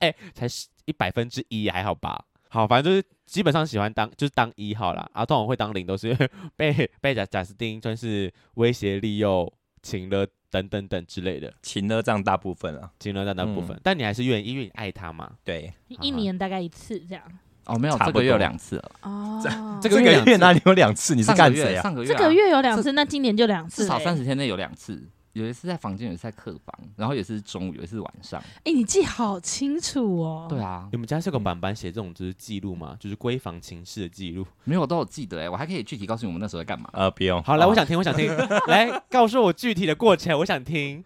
[0.00, 0.46] 哎，才
[0.86, 2.24] 一百分之一还好吧？
[2.48, 15.30] 好，反正就是基本上喜欢当就是当一号啦，啊，通常会当零都是因为被被贾贾斯汀就是威胁利诱、情了等等等之类的，情勒占大部分啊，情勒占大部分，嗯但你还是愿意，因为你爱他嘛。
[15.44, 17.22] 对，一年大概一次这样。
[17.66, 18.90] 哦，没有，这个月有两次了。
[19.02, 21.14] 哦，这这个月哪里有两次？
[21.14, 21.82] 你是上个干谁啊？
[21.82, 23.88] 上个月啊这个月有两次，那今年就两次嘞。
[23.88, 25.00] 至少三十天内有两次，
[25.34, 28.42] 有一次在房间，有一次在客房，然后也是中午，有一次晚上。
[28.64, 30.46] 哎，你记好清楚哦。
[30.48, 32.96] 对啊你，们家是有个板板写这种就是记录吗？
[32.98, 34.44] 就是闺房情事的记录。
[34.64, 36.90] 没有我都有记得哎，我还可以具体告诉你我们那时候在干嘛。
[36.92, 37.40] 呃，不用。
[37.42, 38.34] 好，来，哦我想听，我想听，
[38.66, 41.04] 来告诉我具体的过程，我想听。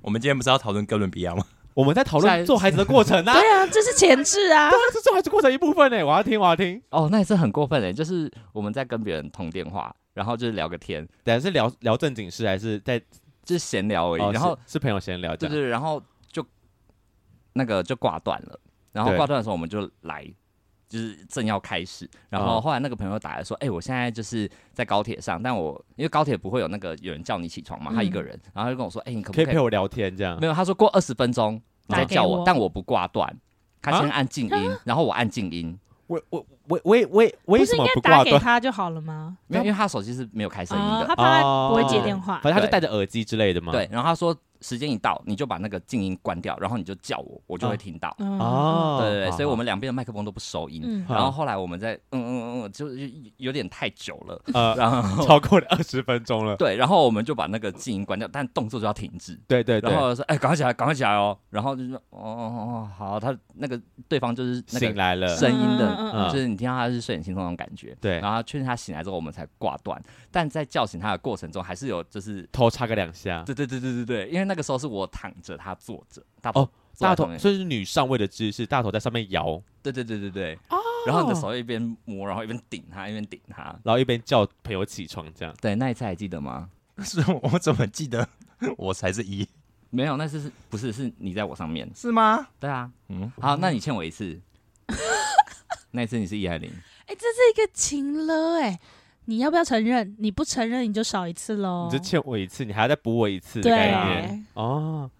[0.00, 1.44] 我们今天不是要讨论哥伦比亚吗？
[1.74, 4.70] 我们在讨论做孩子的过程啊， 对啊，这是前置 啊。
[4.70, 6.80] 这是做孩子过程一部分呢，我要听，我要听。
[6.90, 12.98] 哦，那也是很过分的，就是我们在跟别人通电话，然后就是聊个天，等下是聊聊正经事，还是在
[13.42, 14.20] 就是闲聊而已。
[14.22, 15.54] 哦然后是是朋友闲聊这样？
[15.54, 16.44] 对对，然后就
[17.54, 18.58] 那个就挂断了，
[18.92, 20.24] 然后挂断的时候我们就来。
[20.94, 30.38] 就是正要开始，然后哦后来那个朋友打来说：“哎、我现在就是在高铁上，但我因为高铁不会有那个有人叫你起床嘛，他一个人，然后他就跟我说：‘哎、你可不可以可以陪我聊天这样？
[30.40, 33.36] 没有，他说过二十分钟再叫我，我但我不挂断。
[33.82, 35.76] 他先按静音，然后我按静音，
[36.06, 38.24] 我我我我我为为什么不是应该不挂断？
[38.24, 39.36] 打给他就好了吗？
[39.48, 41.06] 没有，因为他手机是没有开声音哦，的。
[41.08, 42.34] 他怕不会接电话。
[42.40, 43.72] 反正他就戴着耳机之类的嘛。
[43.72, 48.14] 对，然后他说时间一到，你就把那个静音关掉，然后你就叫我，我就会听到。
[48.18, 50.82] 嗯哦，对对对，所以我们两边的麦克风都不收音。
[50.86, 53.02] 嗯然后后来我们在嗯嗯嗯，就就
[53.36, 56.56] 有点太久了，呃然后超过了二十分钟了。
[56.58, 59.38] 对，然后我们就把那个静音关掉，但动作就要停止。
[59.46, 65.28] 对对对然，后说：“哎，赶快起来，赶快起来哦！”然后就说：“哦哦哦，好。”他那个对方就是那个醒来了。
[65.36, 67.96] 声音的，就是你听到他是睡眼惺忪那种感觉。
[68.00, 70.00] 对然后确认他醒来之后，我们才挂断。
[70.30, 73.42] 但在叫醒他的过程中，还是有就是，头插个两下。
[73.44, 80.58] 对对对对对对，因为那个时候是我躺着，他坐着，大哦大头，坐在上面所以是女上位的姿势，大头在上面摇，对对对对对。
[80.70, 83.64] 哦然后你的手一边摸，然后一边顶他，一边顶他。
[83.82, 85.54] 然后一边叫朋友起床，这样。
[85.60, 86.70] 对，那一次还记得吗？
[87.02, 88.26] 是我怎么记得
[88.78, 89.46] 我才是一？
[89.90, 91.86] 没有，那次是不是是你在我上面？
[91.94, 92.48] 是吗？
[92.58, 92.90] 对啊。
[93.08, 94.40] 嗯，好，那你欠我一次。
[95.92, 96.72] 那一次你是一还是零？
[97.06, 98.80] 哎，这是一个情了哎，
[99.26, 100.14] 你要不要承认？
[100.18, 101.88] 你不承认你就少一次喽。
[101.90, 105.10] 你就欠我一次，你还要再补我一次的概念，哦。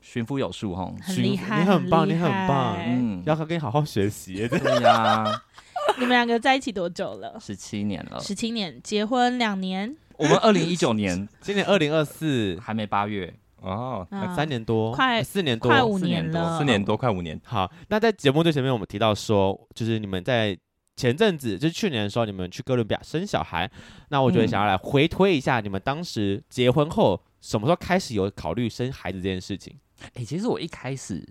[0.00, 0.92] 驯夫有术哈。
[1.00, 4.46] 很厉害，你很棒你很棒嗯，要跟你好好学习。
[4.46, 5.24] 对呀，
[5.98, 7.38] 你们两个在一起多久了？
[7.40, 8.20] 十七年了。
[8.20, 17.40] 十七年，结婚两年，我们二零一九年 今年二零二四，还没八月，哦，啊三年多，快四年多，快五年了，四年多，快五年。
[17.42, 20.56] 好，那在节目最前面，我们提到说，就是你们在
[20.96, 23.70] 前阵子就是去年的时候，你们去哥伦比亚生小孩，
[24.10, 29.76] 那我觉得想要来回推一下你们当时结婚后什么时候开始有考虑生孩子这件事情。
[30.00, 31.26] 哎、欸，其实我一开始，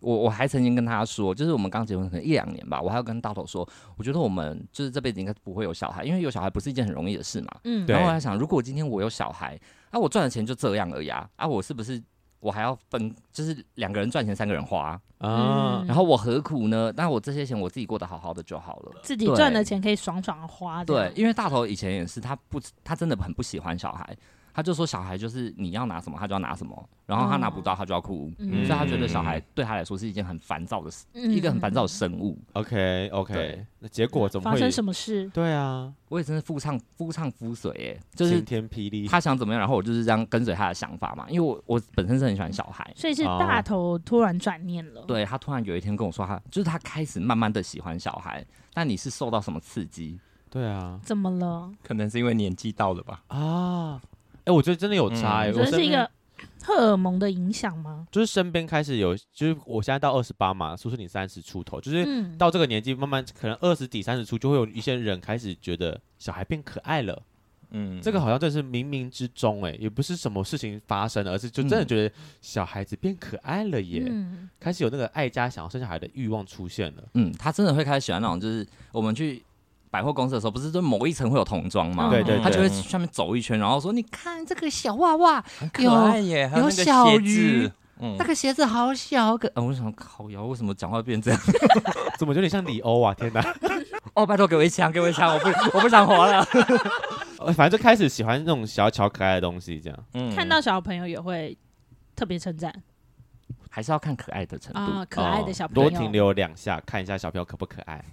[0.00, 7.60] 我我还曾经跟他说，就是我们刚结婚可能一两年吧，我还要跟大头说，我觉得我们就是这辈子应该不会有小孩，因为有小孩不是一件很容易的事嘛。
[7.64, 9.58] 嗯，然后我还想，如果今天我有小孩，
[9.90, 12.02] 那、啊、我赚的钱就这样而已啊，啊，我是不是？
[12.40, 15.00] 我还要分，就是两个人赚钱，三个人花啊。
[15.20, 16.92] 嗯、然后我何苦呢？
[16.94, 18.92] 但我这些钱我自己过得好好的就好了。
[19.02, 20.84] 自己赚的钱可以爽爽的花。
[20.84, 24.16] 对，因为大头以前也是，他不，他真的很不喜欢小孩。
[24.58, 32.36] 他就说小孩就是你要拿什么他就要拿什么，然后他拿不到他就要哭，嗯、所以他觉得小孩对他来说是一件很烦躁的事，嗯、一个很烦躁的生物。
[32.54, 35.28] OK OK，对那结果怎么会发生什么事？
[35.28, 39.06] 对啊，我也真是夫唱夫唱夫随哎，就是晴天霹雳。
[39.06, 45.02] 他想怎么样，然后我就是这样跟随他的想法嘛，因为我我本身是很喜欢小孩，所以是大头突然转念了。
[45.02, 48.44] 对，他突然有一天跟我说他，他就是他开始慢慢的喜欢小孩，
[48.74, 50.18] 那你是受到什么刺激？
[50.50, 51.70] 对啊，怎么了？
[51.84, 53.22] 可能是因为年纪到了吧？
[53.28, 54.02] 啊。
[54.48, 56.10] 哎，我觉得真的有差哎，我觉得是一个
[56.64, 58.06] 荷尔蒙的影响吗？
[58.10, 62.06] 就是身边开始有，就是我现在到二十八嘛，说是你三十出头，就是
[62.38, 67.22] 到这个年纪，慢慢可能二十几、三十出，就会有一些人开始觉得小孩变可爱了。
[67.70, 77.04] 嗯，这个好像真的是冥冥之中哎，也不是什么事情发生了，而是就真的觉得小孩子变可爱了耶，嗯、开始有那个爱家想要生小孩的欲望出现了。
[77.12, 79.42] 嗯，他真的会开始喜欢那种，就是我们去。
[79.90, 82.10] 百货公司的时候，不是就某一层会有童装吗？
[82.10, 87.70] 对对，他就会上面走一圈，然后说：“你看这个小娃娃，很可爱耶，有小鱼，
[88.18, 91.40] 那个鞋子好小个。”嗯，我想靠腰，为什么讲话变这样？
[92.18, 93.14] 怎么有点像李欧啊？
[93.14, 93.42] 天哪！
[94.14, 96.44] 哦，拜托给我一枪，给我一枪，我不 我不想活了。
[97.54, 99.98] 反正就开始喜欢那种小巧可爱的东西，这样。
[100.14, 101.56] 嗯，看到小朋友也会
[102.16, 102.72] 特别称赞，
[103.70, 105.06] 还是要看可爱的程度。
[105.08, 108.04] 可爱的小朋友，多停留两下，看一下小朋友可不可爱。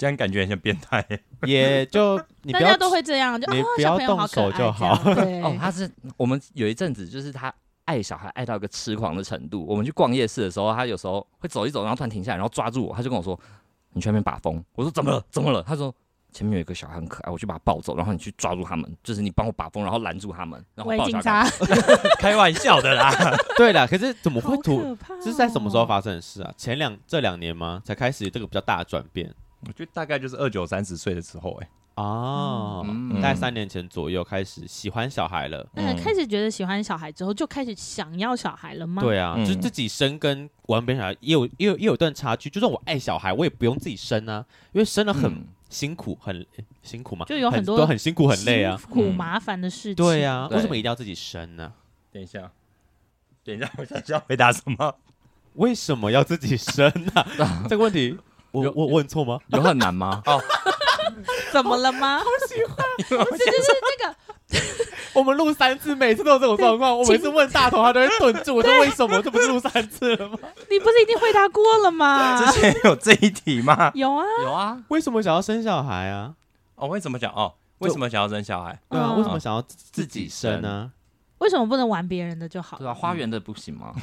[0.00, 1.06] 这样感觉很像变态，
[1.42, 4.96] 也就你不要大家都会这样，就你不要动手就好。
[5.14, 7.52] 对哦，他是我们有一阵子，就是他
[7.84, 9.62] 爱小孩爱到一个痴狂的程度。
[9.68, 13.38] 我们去逛夜市的时候，他有时候会走一走，然后突然停下来，然后抓住我，他就跟我说
[13.92, 15.22] ：“你去那边把风。”我说：“怎么了？
[15.30, 15.94] 怎么了？”他说
[16.32, 21.46] ：“前面有一个小孩很可爱，我去把他抱走，然后你去抓住他们，就是你帮我把风，然后拦住他们。”然后抱警察，
[22.18, 23.12] 开玩笑的啦。
[23.58, 24.80] 对啦，可是怎么会突？
[24.96, 26.50] 这、哦、是在什么时候发生的事啊？
[26.56, 27.82] 前两这两年吗？
[27.84, 29.30] 才开始这个比较大的转变。
[29.66, 35.66] 我觉得大概就是二九三十岁的时候，欸，哎，哦，嗯、大概三年前左右开始喜欢小孩了。
[35.74, 39.02] 嗯，开始觉得喜欢小孩之后，就开始想要小孩了吗？
[39.02, 42.48] 对啊，嗯、就是自己生跟玩别人小孩也有也有也有一段差距。
[42.48, 49.94] 就算我爱小孩，我也不用自己生啊，因为生了很辛苦，很、欸、辛苦嘛，就有很多很，很辛苦很累啊，苦麻烦的事情。
[49.94, 51.70] 对啊，为什么一定要自己生呢？
[52.10, 52.50] 等一下，
[53.44, 54.94] 等一下， 我想知道回答什么？
[55.54, 57.26] 为什么要自己生呢？
[57.68, 58.16] 这个问题。
[58.52, 59.38] 我我问错吗？
[59.48, 60.22] 有很难吗？
[60.26, 60.40] 哦，
[61.52, 62.18] 怎么了吗？
[62.18, 62.76] 好喜欢，
[63.24, 64.16] 不是就是那个，
[65.14, 66.98] 我们录三次，每次都有这种状况。
[66.98, 68.56] 我每次问大头，他都会顿住。
[68.56, 69.20] 我说为什么？
[69.22, 70.38] 这不是录三次了吗？
[70.70, 72.44] 你不是已经回答过了吗？
[72.44, 73.90] 之前有这一题吗？
[73.94, 74.82] 有啊，有啊。
[74.88, 76.34] 为什么想要生小孩啊？
[76.76, 77.54] 哦，为什么想哦？
[77.78, 78.78] 为什么想要生小孩？
[78.90, 80.92] 对啊，为什么想要自己生呢？
[81.38, 82.76] 为什么不能玩别人的就好？
[82.78, 83.94] 对啊，花园的不行吗？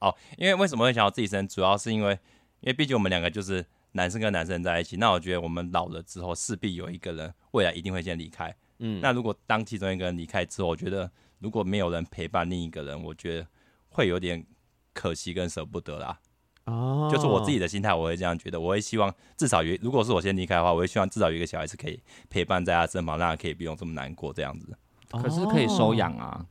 [0.00, 1.46] 哦，因为为什么会想要自己生？
[1.46, 2.12] 主要是因为，
[2.60, 3.64] 因为毕竟我们两个就是。
[3.92, 8.54] 男生跟男生在一起，那我觉得我们老了之后，势必有一个人未来一定会先离开。
[8.78, 13.46] 嗯，那如果当其中一个人离开之后，我觉得如果没有人陪伴另一个人，我觉得
[13.90, 14.44] 会有点
[14.92, 16.18] 可惜跟舍不得啦。
[16.64, 18.58] 哦，就是我自己的心态，我会这样觉得。
[18.58, 22.00] 我会希望至少有，如果是我先离开的话，我会希望至少有一个小孩是可以
[22.30, 24.76] 陪伴在他身旁，让他可以不用这么难过这样子。
[25.10, 26.46] 可是可以收养啊。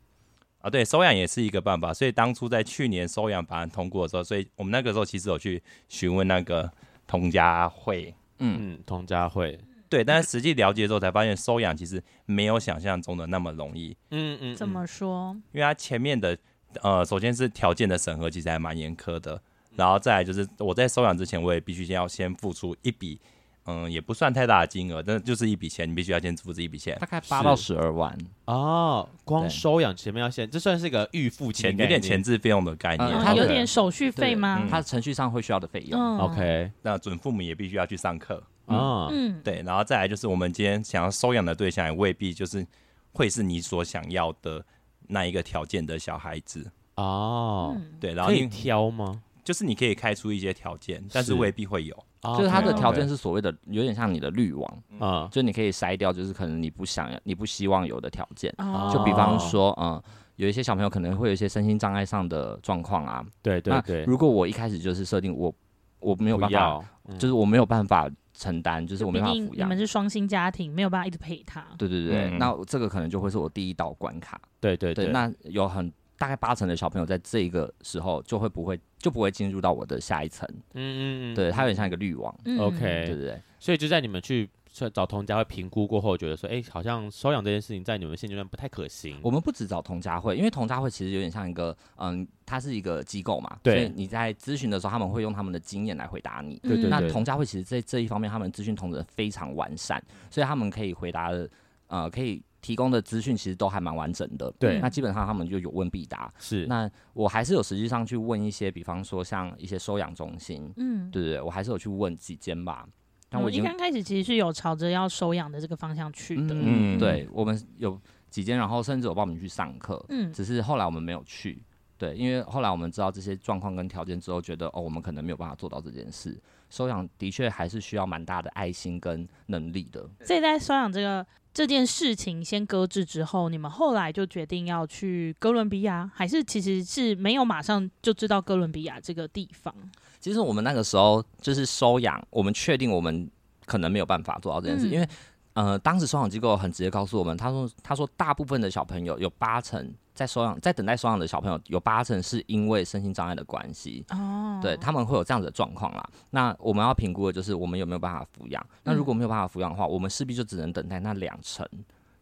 [0.60, 1.94] 啊，对，收养也是一个办法。
[1.94, 6.72] 所以当初在去年收养法案通过的时候，所以我们那个时候其实有去询问那个。
[7.08, 9.60] 童家慧，嗯，童家慧，
[9.90, 15.36] 对，但是实际了解之后才发现，收养其实没有想象中的那么容易，嗯嗯，怎么说？
[15.52, 16.38] 因为他前面的，
[16.82, 19.42] 呃，首先是条件的审核其实还蛮严苛的，
[19.76, 23.20] 然后再来就是我在收养之前，我也必须先要先付出一笔。
[23.66, 29.08] 嗯，也不算太大的金额，但就是一笔钱，你必须要先付这一笔钱，大概八到十二万哦。
[29.24, 33.20] 光收养前面要先，这算是一个预付钱，有点前置费用的概念。
[33.20, 34.68] 它有点手续费吗？
[34.70, 36.18] 它程序上会需要的费用。
[36.18, 39.10] OK，那准父母也必须要去上课啊。
[39.12, 42.66] 嗯，对，然后再来就是我们今天想要收养的对象，也未必就是
[43.14, 44.66] 会是你所想要的
[45.08, 47.80] 那一个条件的小孩子哦。
[48.00, 49.22] 对，然后你挑吗？
[49.44, 52.06] 就是你可以开出一些条件，但是未必会有。
[52.22, 58.54] 就是它的条件是所谓的，有点像你的滤网啊，就你可以筛掉，就是可能你不想要、你不希望有的条件。
[58.94, 60.02] 就比方说，嗯，
[60.36, 63.26] 有一些小朋友可能会有一些身心障碍上的状况啊。
[63.42, 64.04] 对对对。
[64.04, 65.54] 如果我一开始就是设定我
[66.00, 69.58] 我没有办法，嗯、就是我没有办法承担，就是我没办法抚养。
[69.58, 71.66] 你们是双薪家庭，没有办法一直陪他。
[71.78, 74.40] 对对对，嗯、那这个可能就会是我第一道关卡。
[74.60, 80.48] 对对对，对，那有很大概八成的小朋友在这个时候就会不会就不会进入到我的下一层。
[80.74, 82.32] 嗯嗯嗯，对，它有点像一个滤网。
[82.46, 84.48] 嗯、OK，对对对，所以就在你们去。
[84.94, 89.20] 找同家会评估过后，觉得说，哎、欸，好像收养这件事情在你们现阶段不太可行。
[89.22, 93.76] 我们不只找同家会，因为同家会其实有点像一个，嗯，它是一个机构嘛，对。
[93.76, 96.58] 所以你在咨询的时候，他们会用他们的经验来回答你。
[96.64, 96.90] 对对对。
[96.90, 101.50] 那同家会其实在这一方面，他们资讯同仁非常完善，所以他们可以回答的，
[101.88, 104.54] 呃，可以提供的资讯其实都还蛮完整的。
[104.60, 104.80] 对。
[104.80, 106.32] 那基本上他们就有问必答。
[106.38, 106.66] 是。
[106.68, 112.88] 那我还是有实际上去问一些，比方说像一些收养中心，嗯，对对对，我还是有去问几间吧。
[113.34, 117.98] 我一刚开始其实是有朝着要收养的这个方向去的，嗯，对，我们有
[118.30, 121.64] 几间，然后甚至有报名去上课，嗯，只是后来我们没有去，
[121.98, 126.38] 对，因为后来我们知道这些状况跟条件之后，觉得哦，我们可能没有办法做到这件事。
[126.70, 130.10] 收养的确还是需要蛮大的爱心跟能力的。
[130.26, 139.74] 所以在收养这个这件事情先搁置之后，你们后来就决定要去哥伦比亚，还是其实是没有马上就知道哥伦比亚这个地方？
[140.20, 143.30] 其实我们那个时候就是收养，我们确定我们
[143.66, 145.08] 可能没有办法做到这件事，嗯、因为
[145.54, 156.10] 呃，当时收养机构很直接告诉我们，他说他说大部分的小朋友有八成在收养，在等待收养的小朋友有八成是因为身心障碍的关系，哦，对，他们会有这样子的状况啦。
[156.30, 158.66] 那我们要评估的就是我们有没有办法抚养。
[158.84, 161.68] 那如果没有办法抚养的话，我们势必就只能等待那两成，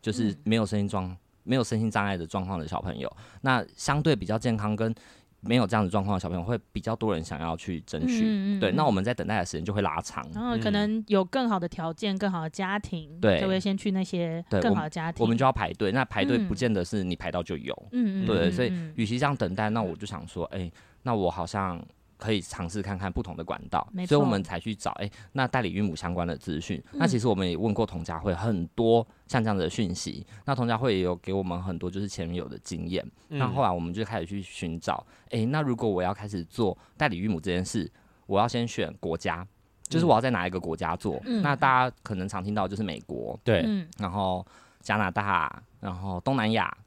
[0.01, 4.95] 就是没有身心状没有身心障碍的状况的小朋友，那相对比较健康跟。
[5.41, 15.91] 没有这样子状况的小朋友会比较多人想要去争取，嗯、对，那我们在等待的时间就会拉长，然后可能有更好的条件、更好的家庭，对，就会先去那些更好的家庭，我们就要排队。
[15.91, 20.73] 那排队不见得是你排到就有，嗯对，所以与其这样等待，那我就想说，哎、欸，
[21.03, 21.81] 那我好像。
[22.19, 26.77] 可以尝试看看不同的管道，所以我们才去找哎、欸，那代理孕母相关的资讯。
[26.91, 33.03] 嗯、那其实我们也问过童家会很多像这样的讯息，那童家会也有给我们很多就是前女友的经验。
[33.29, 37.89] 嗯、那后来我们就开始去寻找，哎、欸，那如果我要开始做代理孕母这件事，
[38.27, 39.47] 我要先选国家，
[39.83, 41.21] 就是我要在哪一个国家做？
[41.25, 43.65] 嗯、那大家可能常听到就是美国，对，
[43.97, 44.45] 然后
[44.81, 46.77] 加拿大，然后东南亚。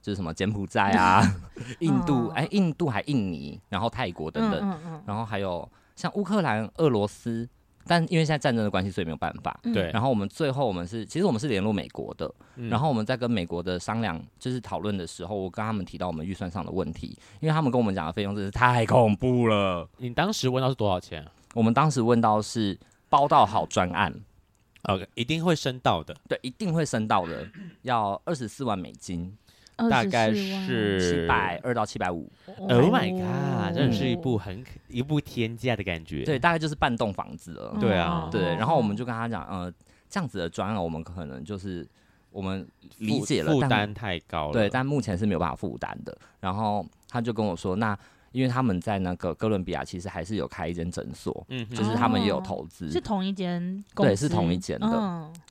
[0.00, 1.22] 就是什么柬埔寨啊，
[1.80, 7.48] 印度哎、欸，印度还印尼，然后泰国等等，嗯嗯嗯、然后还有像乌克兰、俄罗斯，
[7.86, 9.58] 但因为现在战争的关系，所以没有办法。
[9.62, 9.90] 对。
[9.92, 19.88] 然后我们最后我们是，其实我们是联络美国的，嗯、然后我们在跟美国的商量，就是讨论的时候，我跟他们提到我们预算上的问题，因为他们跟我们讲的费用真是太恐怖了。
[19.96, 21.26] 你当时问到是多少钱？
[21.54, 24.14] 我们当时问到是包到好专案
[24.82, 27.48] ，OK，一定会升到的，对，一定会升到的，
[27.82, 29.36] 要二十四万美金。
[29.88, 32.28] 大概是七百二到七百五。
[32.58, 36.24] Oh my god，真的是一部很一部天价的感觉。
[36.24, 37.76] 对，大概就是半栋房子了。
[37.78, 38.56] 对啊，对。
[38.56, 39.72] 然后我们就跟他讲，呃，
[40.10, 41.86] 这样子的专案，我们可能就是
[42.32, 42.66] 我们
[42.98, 44.52] 理解了，负担太高了。
[44.52, 46.16] 对，但目前是没有办法负担的。
[46.40, 47.96] 然后他就跟我说，那
[48.32, 54.86] 因为他们在那个哥伦比亚其实还是有开一间诊所，嗯，就是他们也有投资，是同一间，对，是同一间的。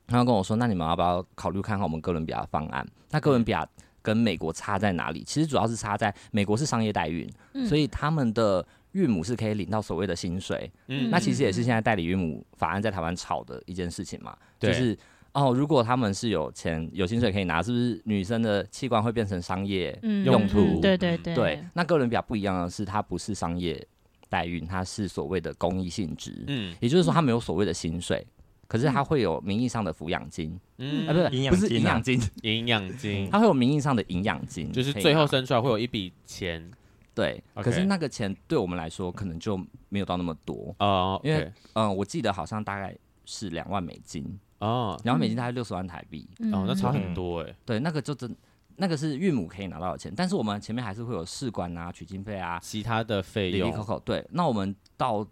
[0.08, 2.86] 然后跟我说，那你们要不要考虑看看我们哥伦比亚方案？
[3.12, 3.66] 那哥伦比亚。
[4.08, 5.22] 跟美国差在哪里？
[5.26, 10.72] 其实主要是差在美国是商业代孕，嗯、所以他们的孕母是可以领到所谓的薪水。
[10.88, 14.34] 嗯，那其实也是现在代理孕母法案在台湾吵的一件事情嘛。
[14.58, 14.98] 对就是
[15.34, 20.80] 哦，如果他们是有钱有薪水可以拿，是不是女生的器官会变成商业用途？
[20.80, 21.36] 对对对。
[21.36, 23.86] 对，那哥伦比亚不一样的是，它不是商业
[24.30, 26.46] 代孕，它是所谓的公益性质。
[26.48, 28.26] 嗯，也就是说，它没有所谓的薪水。
[28.68, 36.70] 可是他会有名义上的抚养金，嗯，啊，不是，不是营养金，营养金，他会有名义上的营养金，就是最后生出来会有一笔钱，
[37.16, 37.42] 对。
[37.56, 40.76] 可是那个钱对我们来说可能就没有到那么多。
[40.80, 42.94] 哦，因为嗯，我记得好像大概
[43.26, 44.38] 是两万美金。
[44.60, 46.28] 哦，两万美金大概六十万台币。
[46.52, 47.56] 哦，那差很多哎。
[47.66, 48.36] 对，那个就真，
[48.76, 54.02] 那个是孕母可以拿到的钱，但是我们前面还是会有试管啊、取经费啊、其他的费用。
[54.04, 55.26] 对，那我们到。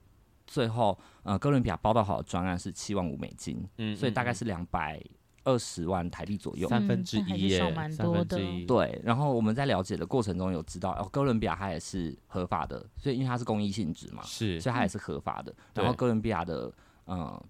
[0.48, 5.02] 最后，呃，哥伦比亚包到好的专案是七万五美金，嗯，所以大概是两百
[5.44, 7.60] 二十万台币左右，三分之一耶，
[7.92, 8.66] 三分之一。
[8.66, 15.54] 对，然后我们在了解的过程中有知道，哦，哥伦比亚它也是合法的，所以因为它是公益性质嘛，是，所以它也是合法的。
[15.74, 16.72] 然后哥伦比亚的，
[17.08, 17.42] 嗯，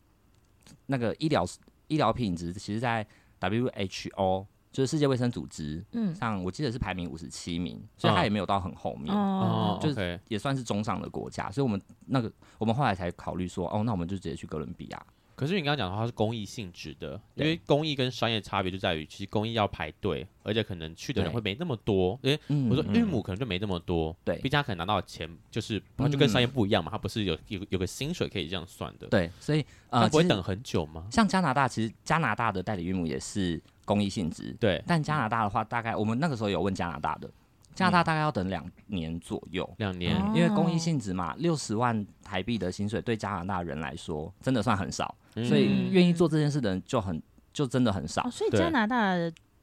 [0.86, 1.46] 那个医疗
[1.88, 3.06] 医疗品质，其实在
[3.40, 4.46] WHO。
[4.76, 22.20] 就是世界卫生组织，嗯，像我记得是排名五十七名，所以它也没有到很后面，哦，就是也算是中上的国家，所以我们那个我们后来才考虑说，哦，那我们就直接去哥伦比亚，可是你刚刚讲的话是公益性质的，因为公益跟商业差别就在于，其实公益要排队，而且可能去的人会没那么多。
[22.22, 29.08] 因为我说孕母可能就没那么多，对，毕竟他可能拿到的钱就是，他就跟商业不一样嘛，他不是有有有个薪水可以这样算的。
[29.08, 31.08] 对，所以呃，不会等很久吗？
[31.12, 34.84] 像加拿大，其实加拿大的代理孕母也是公益性质，对。
[34.86, 37.30] 但加拿大的话，大概我们那个时候有问加拿大的。
[37.74, 47.22] 加拿大大概要等两年左右，两年，因为公益性质嘛，六十万台币的薪水对加拿大人来说真的算很少，所以愿意做这件事的人就很
[47.52, 48.30] 就真的很少。
[48.30, 49.14] 所以加拿大，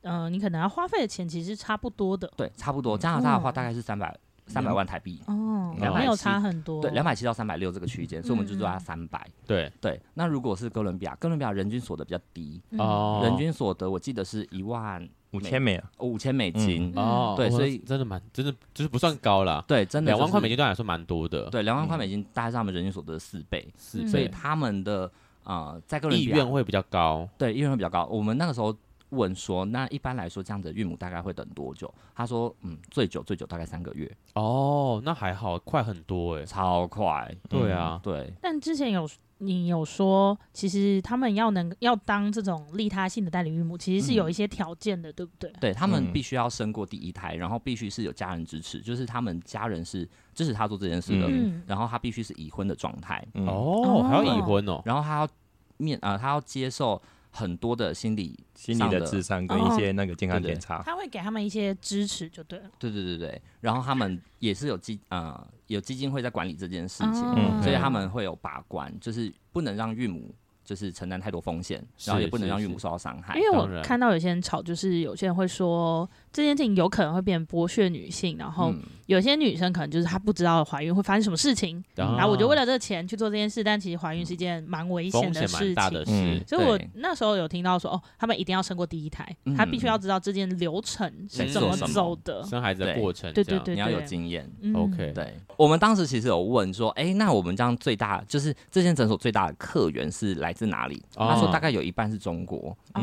[0.02, 2.30] 嗯，你可能要花费的钱其实差不多的。
[2.36, 2.98] 对，差不多。
[2.98, 4.14] 加拿大的话大概是三百
[4.46, 6.82] 三百万台币，哦，没有差很多。
[6.82, 9.26] 对，两百七到三百六这个区间，所以我们就做它三百。
[9.46, 10.00] 对对。
[10.14, 15.08] 那如果是哥伦比亚，哥伦比亚人均所得比较低，哦，人均所得我记得是一万。
[15.32, 19.64] 五千美啊，五千美金哦，对，所以真的蛮，真的就是不算高啦。
[19.66, 21.48] 对，真的两万块美金对来说蛮多的。
[21.48, 25.10] 对，两万块美金大概是他们人均所得的四倍，所以他们的
[25.44, 27.26] 呃，在哥伦比亚意愿会比较高。
[27.38, 28.04] 对，意愿会比较高。
[28.10, 28.76] 我们那个时候
[29.12, 31.92] 问说，那一般来说这样子的孕母大概会等多久？
[32.14, 34.10] 他说，嗯，最久最久大概三个月。
[34.34, 37.34] 哦，那还好，快很多哎，超快。
[37.48, 38.32] 对啊，对。
[38.42, 39.08] 但之前有。
[39.44, 45.52] 你有说，其实他们要能要当这种利他性的代理孕母，其实是有一些条件的，嗯、对不对？
[45.60, 53.26] 对，他们必须要生过第一胎，然后必须是有家人支持，就是他们家人是支持他做这件事的，嗯、然后他必须是已婚的状态。
[53.34, 55.28] 嗯、哦，还要已婚哦，然后他要
[55.76, 57.02] 面啊、呃，他要接受。
[57.34, 62.70] 很多的心理、心理的智商跟一些那个健康检查，他会给他们一些支持，就对了。
[62.78, 70.34] 对对对对，然后他们也是有基呃有基金会在管理这件事情，哦、所以他们会有把关，就是不能让孕母。
[70.64, 73.36] 就是承担太多风险，然后也不能让孕母受到伤害。
[73.38, 78.72] 因为我看到有些人吵，就是有些人会说这件事情有可能会变剥削女性，然后
[79.06, 86.42] 有些女生可能就是她不知道怀孕会发生什么事情，然后我就为了这个钱去做这件事，但其实怀孕是一件蛮危险的事情。
[86.46, 94.48] 所以我那时候有听到说，哦，他们一定要生过第一胎，他必须要知道这件流程是怎么走的，生孩子的过程，对对对，你要有经验。
[94.74, 101.02] OK，对，我们当时其实有问说，哎，那我们这样最大就是这间诊所最大的客源是来自哪里？
[101.14, 103.02] 他说大概有一半是中国，对，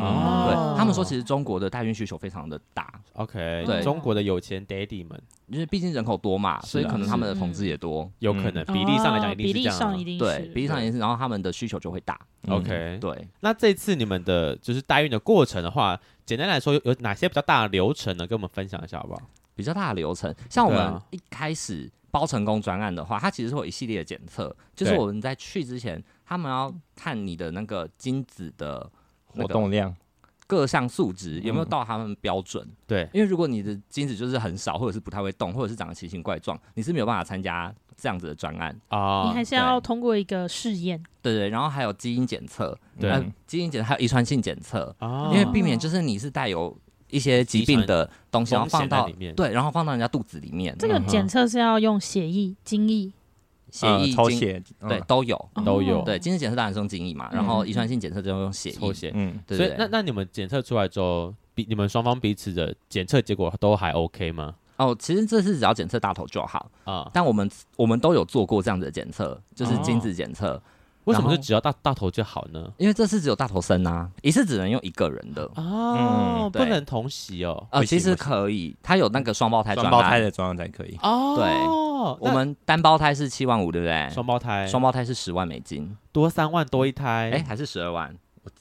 [0.77, 2.91] 他们说其实中国的代孕需求非常的大。
[3.13, 12.19] OK，对，中国的有钱 daddy 们，因为毕竟人口多嘛，所以可能他们的同志也多，有可能比例上来讲，比例上一定是对，比例上也是，然后他们的需求就会大。
[12.47, 13.27] OK，对。
[13.41, 18.25] 那这次你们的就是代孕的过程的话，简单来说有哪些比较大的流程呢？
[18.25, 19.21] 跟我们分享一下好不好？
[19.55, 21.91] 比较大的流程，像我们一开始。
[22.11, 28.89] 包成功专案的话，它其实会有一系列的检测，就是我们在去之前，他们要看你的那个精子的
[29.27, 29.95] 活动量、
[30.47, 32.67] 各项数值有没有到他们标准。
[32.87, 39.25] 对，因为如果你的精子就是很少，或者是不太会动，或者是长得奇形怪状，你是没有办法参加这样子的专案啊。
[39.27, 41.03] 你还是要通过一个试验。
[41.21, 44.95] 对对，然后还有基因检测，对，基因检测还有遗传性检测，
[45.31, 46.77] 因为避免就是你是带有。
[47.09, 50.75] 一些疾病的东西，然后放到里面，对，然后放到人家肚子里面。
[50.77, 53.11] 这个检测是要用血液、精液、
[53.71, 56.01] 血液、抽血，对，都有，都有。
[56.03, 59.11] 对，精子检测当然是用精液嘛，然后遗传性检测就要用血液、抽血。
[59.13, 59.57] 嗯，对。
[59.57, 64.55] 所以那那你们检测出来之后，比你们双方彼此的检测结果都还 OK 吗？
[64.77, 67.09] 哦，其实这次只要检测大头就好啊。
[67.13, 70.61] 但我们我们都有做过这样子的检测，就是精子检测。
[71.05, 72.71] 为什么是只要大大头就好呢？
[72.77, 77.67] 因为这次只有大头生啊，一次只能用一个人的哦，不能同席哦。
[77.71, 81.35] 呃，其实可以，它有那个双胞胎专，双胞胎的专案才可以哦。
[81.35, 84.09] 对，我们单胞胎是七万五，对不对？
[84.11, 88.15] 双胞胎，双胞胎是十万美金，多三万多一胎，哎，还是十二万？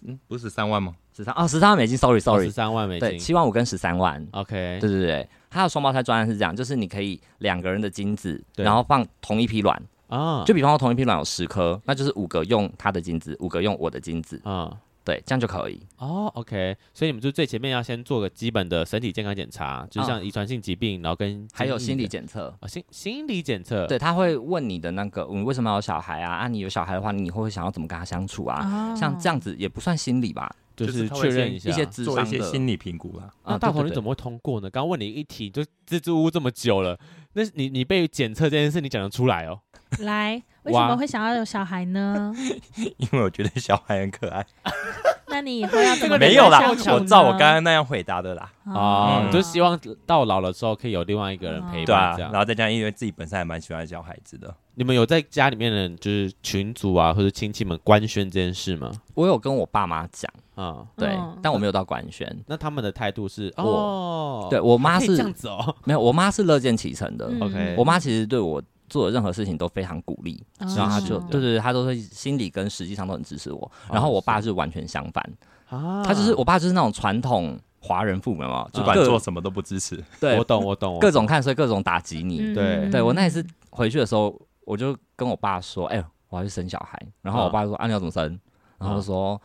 [0.07, 0.95] 嗯，不是十三万吗？
[1.15, 9.81] 十三哦，十三万美金，sorry，sorry，十三万美金，对，七万五跟十三万，OK，对对对，它的双胞胎专案是这样，就是你可以两个人的精子，然后放同一批卵。
[10.09, 15.81] 啊，就比方说同一批卵有十颗，那就是五个用他的精子，五个用我的精子，啊，对，这样就可以。
[15.99, 26.37] 哦，OK，所以你们就最前面要先做个基本的身体健康检查，就像遗传性疾病，然后跟还有心理检测啊，心心理检测，对，他会问你的那个，你为什么要有小孩啊？
[26.37, 28.95] 啊，你有小孩的话，你以后会想要怎么跟他相处啊？
[28.97, 30.51] 像这样子也不算心理吧？
[30.77, 33.29] 就是确认一下，一些做一些心理评估啊。
[33.45, 34.71] 那大头你怎么会通过呢？
[34.71, 36.97] 刚问你一题就支支吾吾这么久了，
[37.33, 39.59] 那你你被检测这件事，你讲得出来哦？
[40.05, 42.33] 来，为什么会想要有小孩呢？
[42.97, 44.45] 因为我觉得小孩很可爱。
[45.31, 46.61] 那你以后要怎么没有啦？
[46.69, 48.51] 我照我刚刚那样回答的啦。
[48.65, 52.33] 啊，就希望到老了之后可以有另外一个人陪伴，这样。
[52.33, 54.55] 然后再加上，因为自己本身还蛮喜欢小孩子的。
[54.75, 58.91] 你们有在家里面的就是群组啊，或者亲戚们官宣这件事吗？
[59.15, 62.35] 我有跟我爸妈讲啊，对，但我没有到官宣。
[62.47, 67.27] 那他们的态度是哦，对我妈是这样子哦，没有，我妈是乐见其成的。
[67.41, 68.63] OK，我妈其实对我。
[68.89, 73.71] 做的任何事情都非常鼓励，然后他就对对对，他都是心里跟实际上都很支持我。
[73.91, 75.25] 然后我爸是完全相反，
[75.69, 80.03] 他就是我爸就是那种传统华人父母嘛，就管做什么都不支持。
[80.21, 82.55] 对，我懂我懂，各种看所以，各种打击你。
[82.55, 88.39] 对，对我那一次回去的时候，我就跟我爸说：“哎，我要去生小孩。”然后我爸说：“啊，你要怎么生？”
[88.79, 89.41] 然后就说。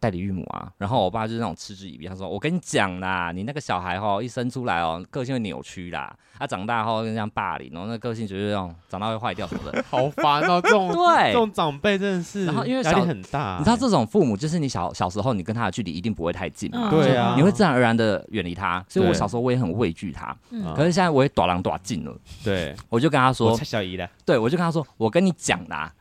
[0.00, 10.60] 代理孕母啊，然后我爸就是那种嗤之以鼻，他说：“我跟你讲啦，你那个小孩哦，一生出来哦，个性会扭曲啦，他长大后跟这样霸凌，然后那个性就是这种长大会坏掉什么的， 好烦哦。
[10.62, 20.36] 这种 对，这种长辈真的是，然后因为压力很大，你知道这种父母就是你小小时候你跟他的距离一定不会太近嘛，对啊，你会自然而然的远离他，所以我小时候我也很畏惧他，
[20.74, 25.92] 可是现在我也躲狼躲近了，对，我就跟他说，小姨了，对我就跟他说，我跟你讲啦，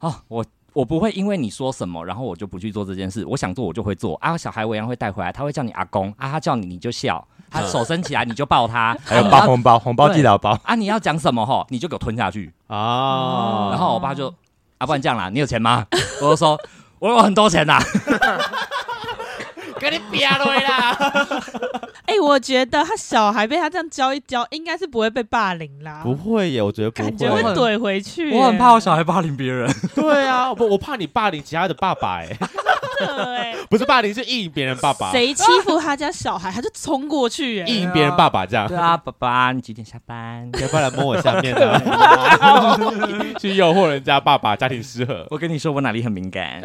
[0.00, 0.44] 哦，我。
[0.72, 3.24] 我不会因为你说什么，然后我就不去做这件事。
[3.26, 4.16] 我想做，我就会做。
[4.16, 10.74] 啊，小孩我一样会带回来，他会叫你阿公啊，他叫你你就笑， 他手伸起来你就抱他， 还有包红包，红包记得包啊。
[10.74, 13.68] 你要讲什么吼，你就给我吞下去啊。
[13.70, 14.32] 然后我爸就
[14.78, 15.86] 啊，不然这样啦，你有钱吗？
[16.22, 16.58] 我就说
[16.98, 17.78] 我有很多钱呐。
[19.80, 20.96] 给你憋了啦！
[22.04, 26.00] 哎、欸，我觉得他小孩被他这样教一教，应该是不会被霸凌啦。
[26.02, 28.32] 不会耶，我觉得不会，感觉会怼回去。
[28.36, 29.72] 我很怕我小孩霸凌别人。
[29.94, 32.18] 对啊，不，我怕你霸凌其他的爸爸。
[32.18, 32.28] 哎，
[32.98, 35.10] 对，不是霸凌，是意淫别人爸爸。
[35.12, 38.66] 谁欺负他家小孩，他就冲过去，意淫别人爸爸这样。
[38.68, 40.50] 对啊，爸爸，你几点下班？
[40.60, 41.80] 要不要来摸我下面呢？
[43.38, 45.26] 去诱惑人家爸爸，家庭失和。
[45.30, 46.60] 我跟你说，我哪里很敏感。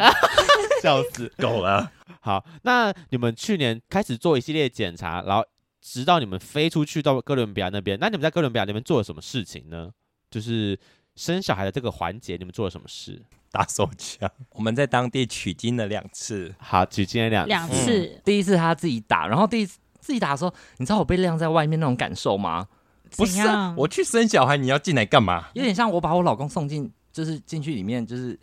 [0.82, 1.92] 笑死，够了。
[2.22, 5.46] 好，那你们去年开始做一系列检查，然后
[5.82, 9.92] 直到你们飞出去到哥伦比亚那边，那你们在哥伦比亚那边做了什么事情呢？
[10.32, 10.78] 就是
[11.16, 13.22] 生小孩的这个环节，你们做了什么事？
[13.52, 16.54] 打手枪，我们在当地取经了两次。
[16.60, 22.68] 好，取经了两两次，嗯、第一次他自己打，然后第一次自己打的时候，你知道我被晾在外面那种感受吗？
[23.16, 25.50] 不是、啊，我去生小孩，你要进来干嘛？
[25.54, 28.38] 有点像我把我老公送进，就是进去里面，就是。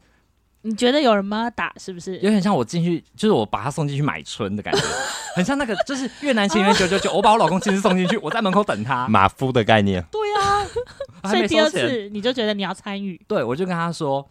[0.64, 2.14] 你觉得有人帮他打是不是？
[2.18, 4.80] 有点像我进去，就是我把他送进去买春的感觉，
[5.34, 10.04] 很像那个就是越南情缘九九九，我把我老公亲自送进去，我在门口等他， 马夫的概念。
[10.10, 10.64] 对啊，
[11.28, 13.20] 所以第二次你就觉得你要参与？
[13.26, 14.24] 对，我就跟他说，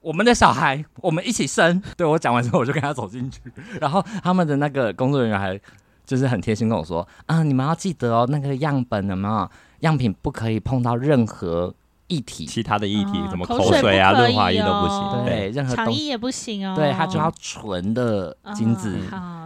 [0.00, 1.82] 我们的小孩我们一起生。
[1.96, 3.40] 对，我讲完之后，我就跟他走进去，
[3.80, 5.60] 然后他们的那个工作人员还
[6.06, 11.74] 就是很贴心跟我说啊，你们要记得哦，那个样本有没有样品不可以碰到任何。
[12.08, 16.74] 液体，其他的液体，什么口水啊、润滑液都不行，对，任何肠衣也不行哦。
[16.76, 18.98] 对，它就要纯的精子，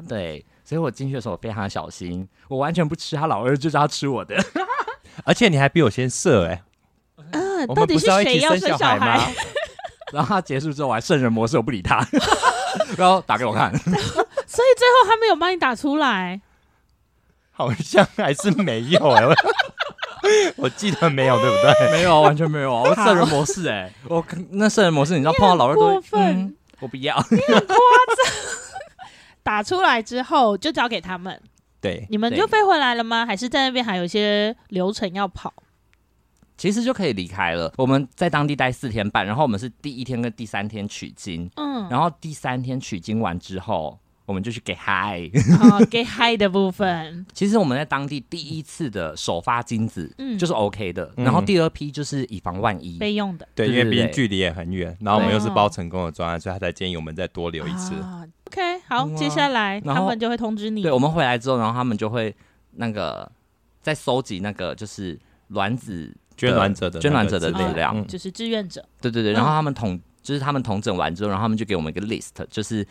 [0.09, 4.37] 对，所以我进去的时候非常小心，我完全不吃他老二，就是要吃我的。
[5.25, 6.63] 而且你还比我先射哎，
[7.33, 9.35] 嗯，到底是谁要生小孩？
[10.13, 12.07] 然后他结束之后，我还圣人模式，我不理他，
[12.97, 13.71] 然后打给我看。
[13.71, 16.41] 所以最后他没有帮你打出来，
[17.51, 19.25] 好像还是没有哎。
[20.57, 21.91] 我记得没有，对不对？
[21.93, 22.83] 没有，完全没有啊！
[22.91, 28.35] 我圣人模式，哎，我那圣人模式，你知道碰到老二多分，我不要，你很夸张。
[29.43, 31.41] 打出来之后就交给他们，
[31.81, 33.25] 对，你们就飞回来了吗？
[33.25, 35.53] 还是在那边还有一些流程要跑？
[36.57, 37.73] 其实就可以离开了。
[37.77, 43.99] 我们在当地待四天半，然后我们是第一天跟第三天取经，嗯，然后第三天取经完之后。
[44.29, 45.23] 我们就去给嗨，
[45.59, 47.25] 哦，给嗨的部分。
[47.33, 51.11] 其实我们在当地第一次的首发精子，嗯，就是 OK 的。
[51.17, 53.49] 然后第二批就是以防万一备用的。
[53.55, 57.95] 对，因为毕竟距离也很远，然后我们又是包成功的专案，所以他才建议我们再多留一次。
[58.49, 60.83] OK，好，接下来他们就会通知你。
[60.83, 62.37] 对，我们回来之后，然后他们就会
[62.73, 63.33] 那个
[63.81, 65.19] 再收集那个就是
[65.49, 68.87] 卵子捐卵者的捐卵者的力量，就是志愿者。
[69.01, 72.87] 对对对，然后他们统就是他们统整完之后，然后他们就给我们一个 list，就是。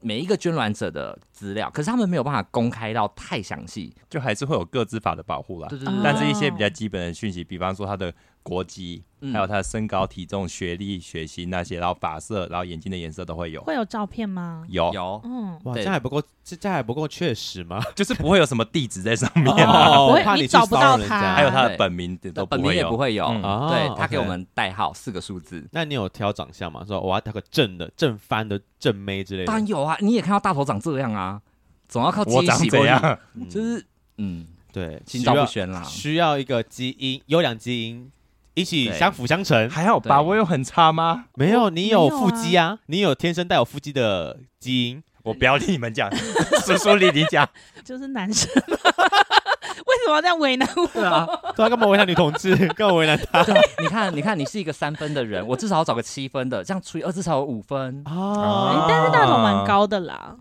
[0.00, 5.68] 每一个捐卵者的资料，可是他们没有办法公开到太详细，就还是会有各自法的保护啦。
[5.68, 6.00] 对对对。
[6.02, 8.12] 但是一些比较基本的讯息，比方说他的
[8.48, 13.62] 国籍，还有他的身高、体重、学历、血型那些，然后发色，然后眼睛的颜色都会有。
[13.64, 14.64] 会有照片吗？
[14.68, 15.20] 有有。
[15.24, 17.78] 嗯，哇，这样还不够，这这还不够确实吗？
[17.94, 23.26] 就是不会有什么地址在上面 哦，怕你找不到他，还有他的本名都本名也不会有。
[23.68, 25.68] 对，他给我们代号四个数字。
[25.72, 26.82] 那你有挑长相吗？
[26.86, 29.46] 说我要挑个正的、正翻的、正妹之类的。
[29.46, 31.40] 当然有啊，你也看到大头长这样啊，
[31.86, 33.48] 总要靠基因洗过去。
[33.50, 33.84] 就是
[34.16, 38.10] 嗯，对，心照不宣啦，需要一个基因优良基因。
[38.58, 40.20] 一起相辅相成，还好吧？
[40.20, 41.26] 我有很差吗？
[41.34, 42.78] 没有，你有腹肌啊！
[42.86, 45.02] 你有天生带有腹肌的基因。
[45.24, 46.08] 我不要听你们讲，
[46.64, 47.46] 叔叔你你讲，
[47.84, 50.86] 就是男生，为什么要这样为难我？
[50.86, 52.56] 对啊，对啊，干嘛为难女同志？
[52.68, 53.44] 干嘛为难他？
[53.82, 58.86] 你看，你看，你是一个三分的人，我至少要找个七分的，这样除以二至少有五分哦。
[58.88, 60.34] 但是大头蛮高的啦。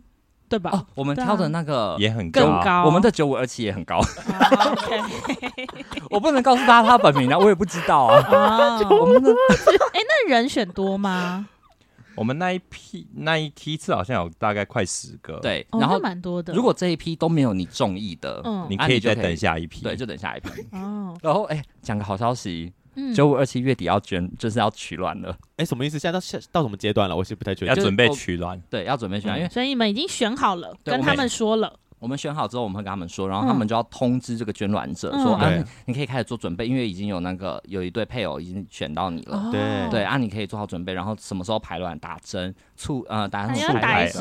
[0.50, 0.86] 对吧？
[0.96, 4.00] 我们挑的那个也很高高，我们的九五二七也很高。
[6.10, 8.80] 我不能告诉大家他本名啊，我也不知道啊。
[8.90, 9.30] 我们的
[9.94, 11.48] 哎，那人选多吗？
[12.16, 16.52] 我们那一批那一批次好像有大概快十个，对，然后蛮多的。
[16.52, 20.50] 如果这一批都没有你中意的，嗯，你可以再等下一批，对，就等下一批。
[20.72, 22.74] 哦，然后哎，讲个好消息，
[23.14, 25.36] 九五二七月底要捐，就是要取卵了。
[25.58, 25.98] 哎，什么意思？
[26.00, 27.16] 现在到现到什么阶段了？
[27.16, 27.68] 我是不太确定。
[27.68, 31.74] 要准备取卵，对，要准备取卵，因为所以你们已经选好了，跟他们说了。
[32.00, 35.52] 我们选好之后，我们会跟他们说，然后他们就要通知这个捐卵者说，啊，
[35.86, 39.90] 你可以开始做准备，因为已经有那个有一对配偶已经选到你了，对。
[39.90, 44.20] 对，啊，你可以做好准备，然后什么时候排卵、打针、促呃打促打一些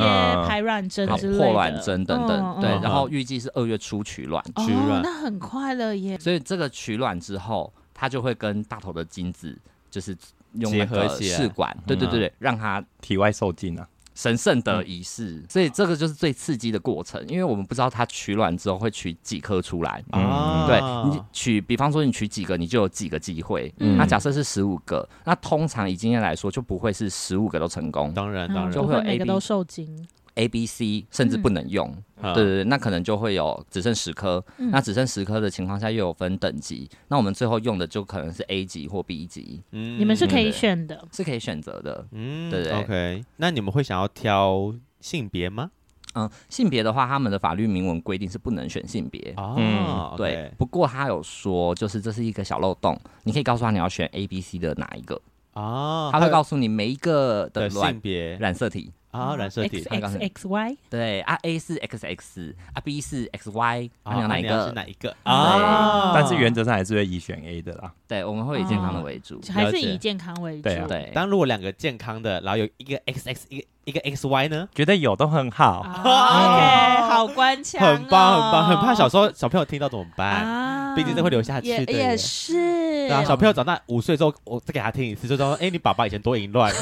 [0.49, 5.03] 排卵针之类的，破卵针等等，对，然后预计是二月初取卵，取卵。
[5.03, 6.19] 那很快了耶。
[6.19, 9.57] 所以这个取卵之后，他就会跟大头的精子
[9.91, 10.15] 就是
[10.53, 13.89] 用那个试管，对对对对，让他体外受精啊。
[14.15, 20.03] 神圣的仪式，嗯、所以这个就是最刺激的过程，因为我们不知道他取卵之后会取几颗出来。
[20.13, 20.81] 嗯，对
[21.11, 23.71] 你取，比方说你取几个，你就有几个机会。
[23.79, 28.15] 嗯，那假设是十五个，那通常以经验来说，就不会是十五个都成功。
[28.15, 30.09] 当然，当然就会有 A、每个都受精。
[30.37, 39.63] A、B、C 甚至不能用，对对对，那可能就会有只剩十颗，那只剩十颗的情况下又有分等级，那我们最后用的就可能是 A 级或 B 级。
[39.73, 42.07] 嗯，你们是可以选的，是可以选择的。
[42.13, 42.73] 嗯，对对。
[42.73, 45.71] OK，那你们会想要挑性别吗？
[46.15, 49.35] 嗯，性别的话，他们的法律明文规定是不能选性别。
[49.37, 50.51] 哦，对。
[50.57, 55.21] 不过他有说，就是这是一个小漏洞，你可以告诉他你要选 A、B、C 的哪一个。
[55.53, 58.93] 哦，他会告诉你每一个的性别染色体。
[59.11, 64.67] 啊，染色体 X X Y 对啊，A 是 X X 啊，B 是 X Y，你要哪一个？
[64.67, 65.17] 是哪一个？
[65.23, 66.13] 啊？
[66.15, 67.93] 但是原则上还是会以选 A 的啦。
[68.07, 70.69] 对，我们会以健康的为主，还是以健康为主。
[70.87, 74.69] 对，当如果两个健康的，然后有一个 X X 一个一个 X Y 呢？
[74.75, 75.79] 觉得有都很好。
[76.03, 80.95] OK，好官腔，很棒很棒，很怕小时候小朋友听到怎么办？
[80.97, 81.93] 毕竟这会留下去的。
[81.93, 82.53] 也是。
[82.53, 86.73] 对啊，小朋友长大五岁之后，我再给他听一次，就说：“哎，你爸爸以前多淫乱。”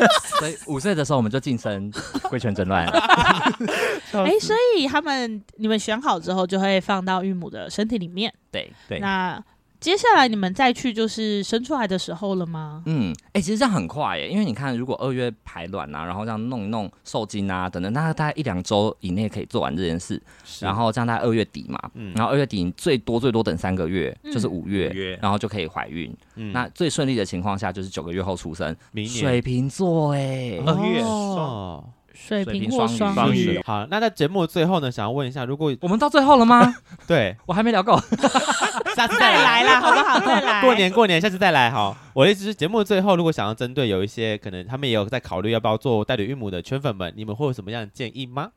[0.40, 1.92] 所以五岁的时候，我们就晋升
[2.30, 2.86] 贵圈真乱。
[4.16, 8.32] 哎，所以他们你们选好之后，就会放到孕母的身体里面。
[8.50, 9.38] 对对，那。
[9.80, 12.82] 接下来你们再去就是生出来的时候了吗？
[12.86, 20.20] 嗯，哎、欸，其实这样很快耶，因为你看，如果二月排卵啊，然后这样弄一弄受精啊等等，那大概一两周以内可以做完这件事，
[20.60, 25.18] 然后这样大概二月底嘛，嗯、然后二月底最多最多等三个月，嗯、就是五月，月。
[25.22, 26.14] 然后就可以怀孕。
[26.36, 28.74] 嗯、那最顺利的情况下就是九个月后出生。
[28.92, 29.20] 明年。
[29.20, 31.02] 水瓶座哎，二月。
[31.02, 31.84] 哦。
[32.16, 36.74] 水瓶或双鱼，好，那在节目的最后呢，想要问一下，如果我们到最后了吗？
[37.06, 37.96] 对，我还没聊够，
[38.96, 40.18] 下次再来啦，好不好？
[40.26, 41.70] 再来，过年过年，下次再来。
[41.70, 48.50] 好，我的意思是，节目的最后，如果想要针对有一些可能他们也有在考虑要不要做代理孕母的圈粉们，你们会有什么样的建议吗？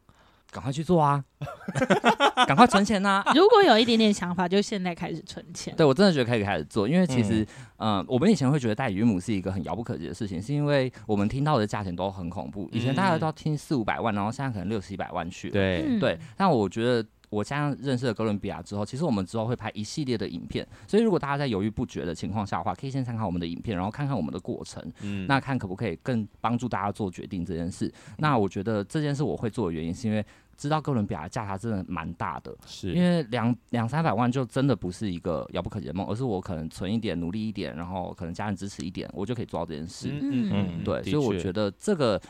[0.52, 1.24] 赶快去做啊！
[2.48, 3.32] 赶快存钱呐、啊！
[3.36, 5.74] 如果有一点点想法，就现在开始存钱。
[5.76, 7.44] 对，我真的觉得可以开始做，因为其实，
[7.78, 12.70] 嗯、呃，我们以前会觉得代理孕母是一个很遥不可及的事情，是因为我们听到的价钱都很恐怖。
[12.72, 15.50] 以前大家都要听四五百万，然后现在可能六七百万去。
[15.50, 27.92] 对、嗯、对，但我觉得我加上认识了哥伦比亚之后，其实我们之后会拍一系列的影片，所以如果大家在犹豫不决的情况下的话，可以先参考我们的影片，然后看看我们的过程，嗯，那看可不可以更帮助大家做决定这件事。
[28.18, 30.26] 那我觉得这件事我会做的原因是因为。
[30.60, 40.10] 知道哥伦比亚的价差真的蛮大的，是因为两两三百万就真的不是一个遥不可及的梦，而是我可能存一点，努力一点，然后可能家人支持一点，我就可以做到这件事。
[40.22, 42.22] 嗯嗯，对，所以我觉得这个。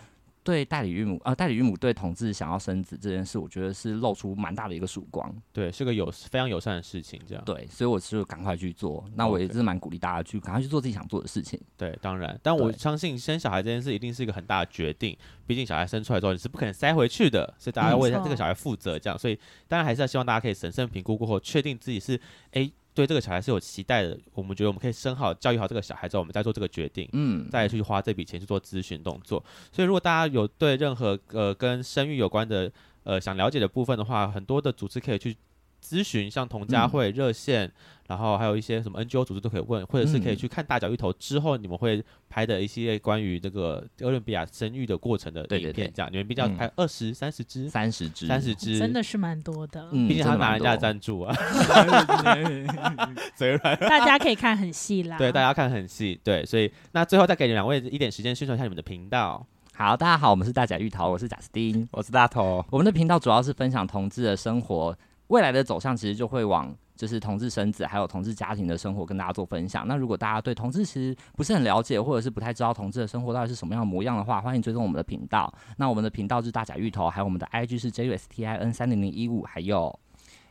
[0.43, 5.33] 对代理孕母啊、呃，代理孕母对同志想要生子这件事，我觉得是露出蛮大的一个曙光。
[5.51, 7.43] 对，是个有非常友善的事情，这样。
[7.45, 9.03] 对，所以我就赶快去做。
[9.15, 11.59] 那我也是蛮鼓励大家去赶快去做自己想做的事情。
[11.77, 15.15] 对，当然，但我相信生小孩这件事一定是一个很大的决定，
[15.45, 19.19] 毕竟小孩生出来之后你是不可能塞回去的，所以大家要为这个小孩负责，这样。
[19.19, 19.37] 所以
[19.67, 22.19] 当然还是要希望大家可以审慎评估过后，确定自己是
[22.51, 22.71] 哎。
[22.99, 29.41] 对这个小孩是有期待的，我们觉得我们可以生好、教育好这个小孩之后，我们再做这个决定，嗯，再去花这笔钱去做咨询动作。
[29.71, 32.69] 所以，如果大家有对任何呃跟生育有关的
[33.03, 35.37] 呃想了解的部分的话，很多的组织可以去。
[35.83, 37.71] 咨询像同家会热线，嗯、
[38.07, 45.73] 然后还有一些什么 NGO 组织都可以问，或者是可以去看大脚芋头之后，你们会拍的一系列关于这个哥伦比亚生育的过程的影片，对。
[45.73, 49.87] 对对，这样你们毕竟要拍二十三十支，三十支，三十支，真的是蛮多的。
[49.91, 51.35] 嗯，毕竟他拿人家的赞助啊，
[53.35, 53.77] 嘴软。
[53.79, 59.45] 大家可以看很细啦，对，大家看很细，对，所以那最后再给你两位一点时间宣传一下你们的频道。
[59.73, 64.97] 好，大家好，我们是大甲芋头，我是贾斯汀，我是大头，我们的频道主要是分享同志的生活。
[65.29, 69.87] 未来的走向其实就会往就是同志生子，还有同志家庭的生活跟大家做分享。
[69.87, 75.53] 那如果大家对同志其实不是很了解，或者是不太知道同志的生活到底是什么样模样的话，欢迎追踪我们的频道。
[75.77, 79.97] 那我们的频道是大甲芋头，还有我们的 IG 是 JUSTIN 三零零一五，还有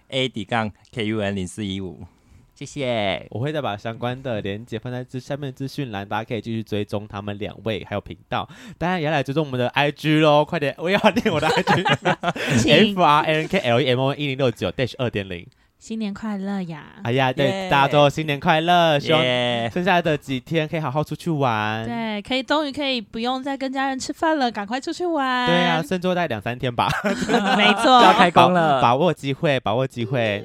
[0.09, 2.05] A D 杠 KUN 零四一五。
[2.59, 8.49] 谢谢，我会再把相关的连接放在这下面资讯栏，大家可以继续追踪他们两位还有频道。
[8.77, 15.47] 当然也要来追踪我们的 IG 喽，快点，我要念我的 IG，F R N K L E M O N 一零六九 dash 二点零。
[15.79, 16.97] 新年快乐呀！
[17.05, 17.71] 哎呀，对，yeah.
[17.71, 19.23] 大家都新年快乐，希望
[19.71, 21.87] 剩下的几天可以好好出去玩。
[21.87, 25.47] 对，可以终于可以不用再跟家人吃饭了，赶快出去玩。
[25.47, 26.89] 对啊，剩最后大概两三天吧。
[27.57, 30.45] 没错， 要开工了，把握机会，把握机会。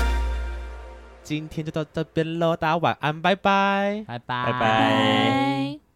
[1.31, 5.90] 今天就到这边喽，大家晚安，拜拜，拜拜，拜拜。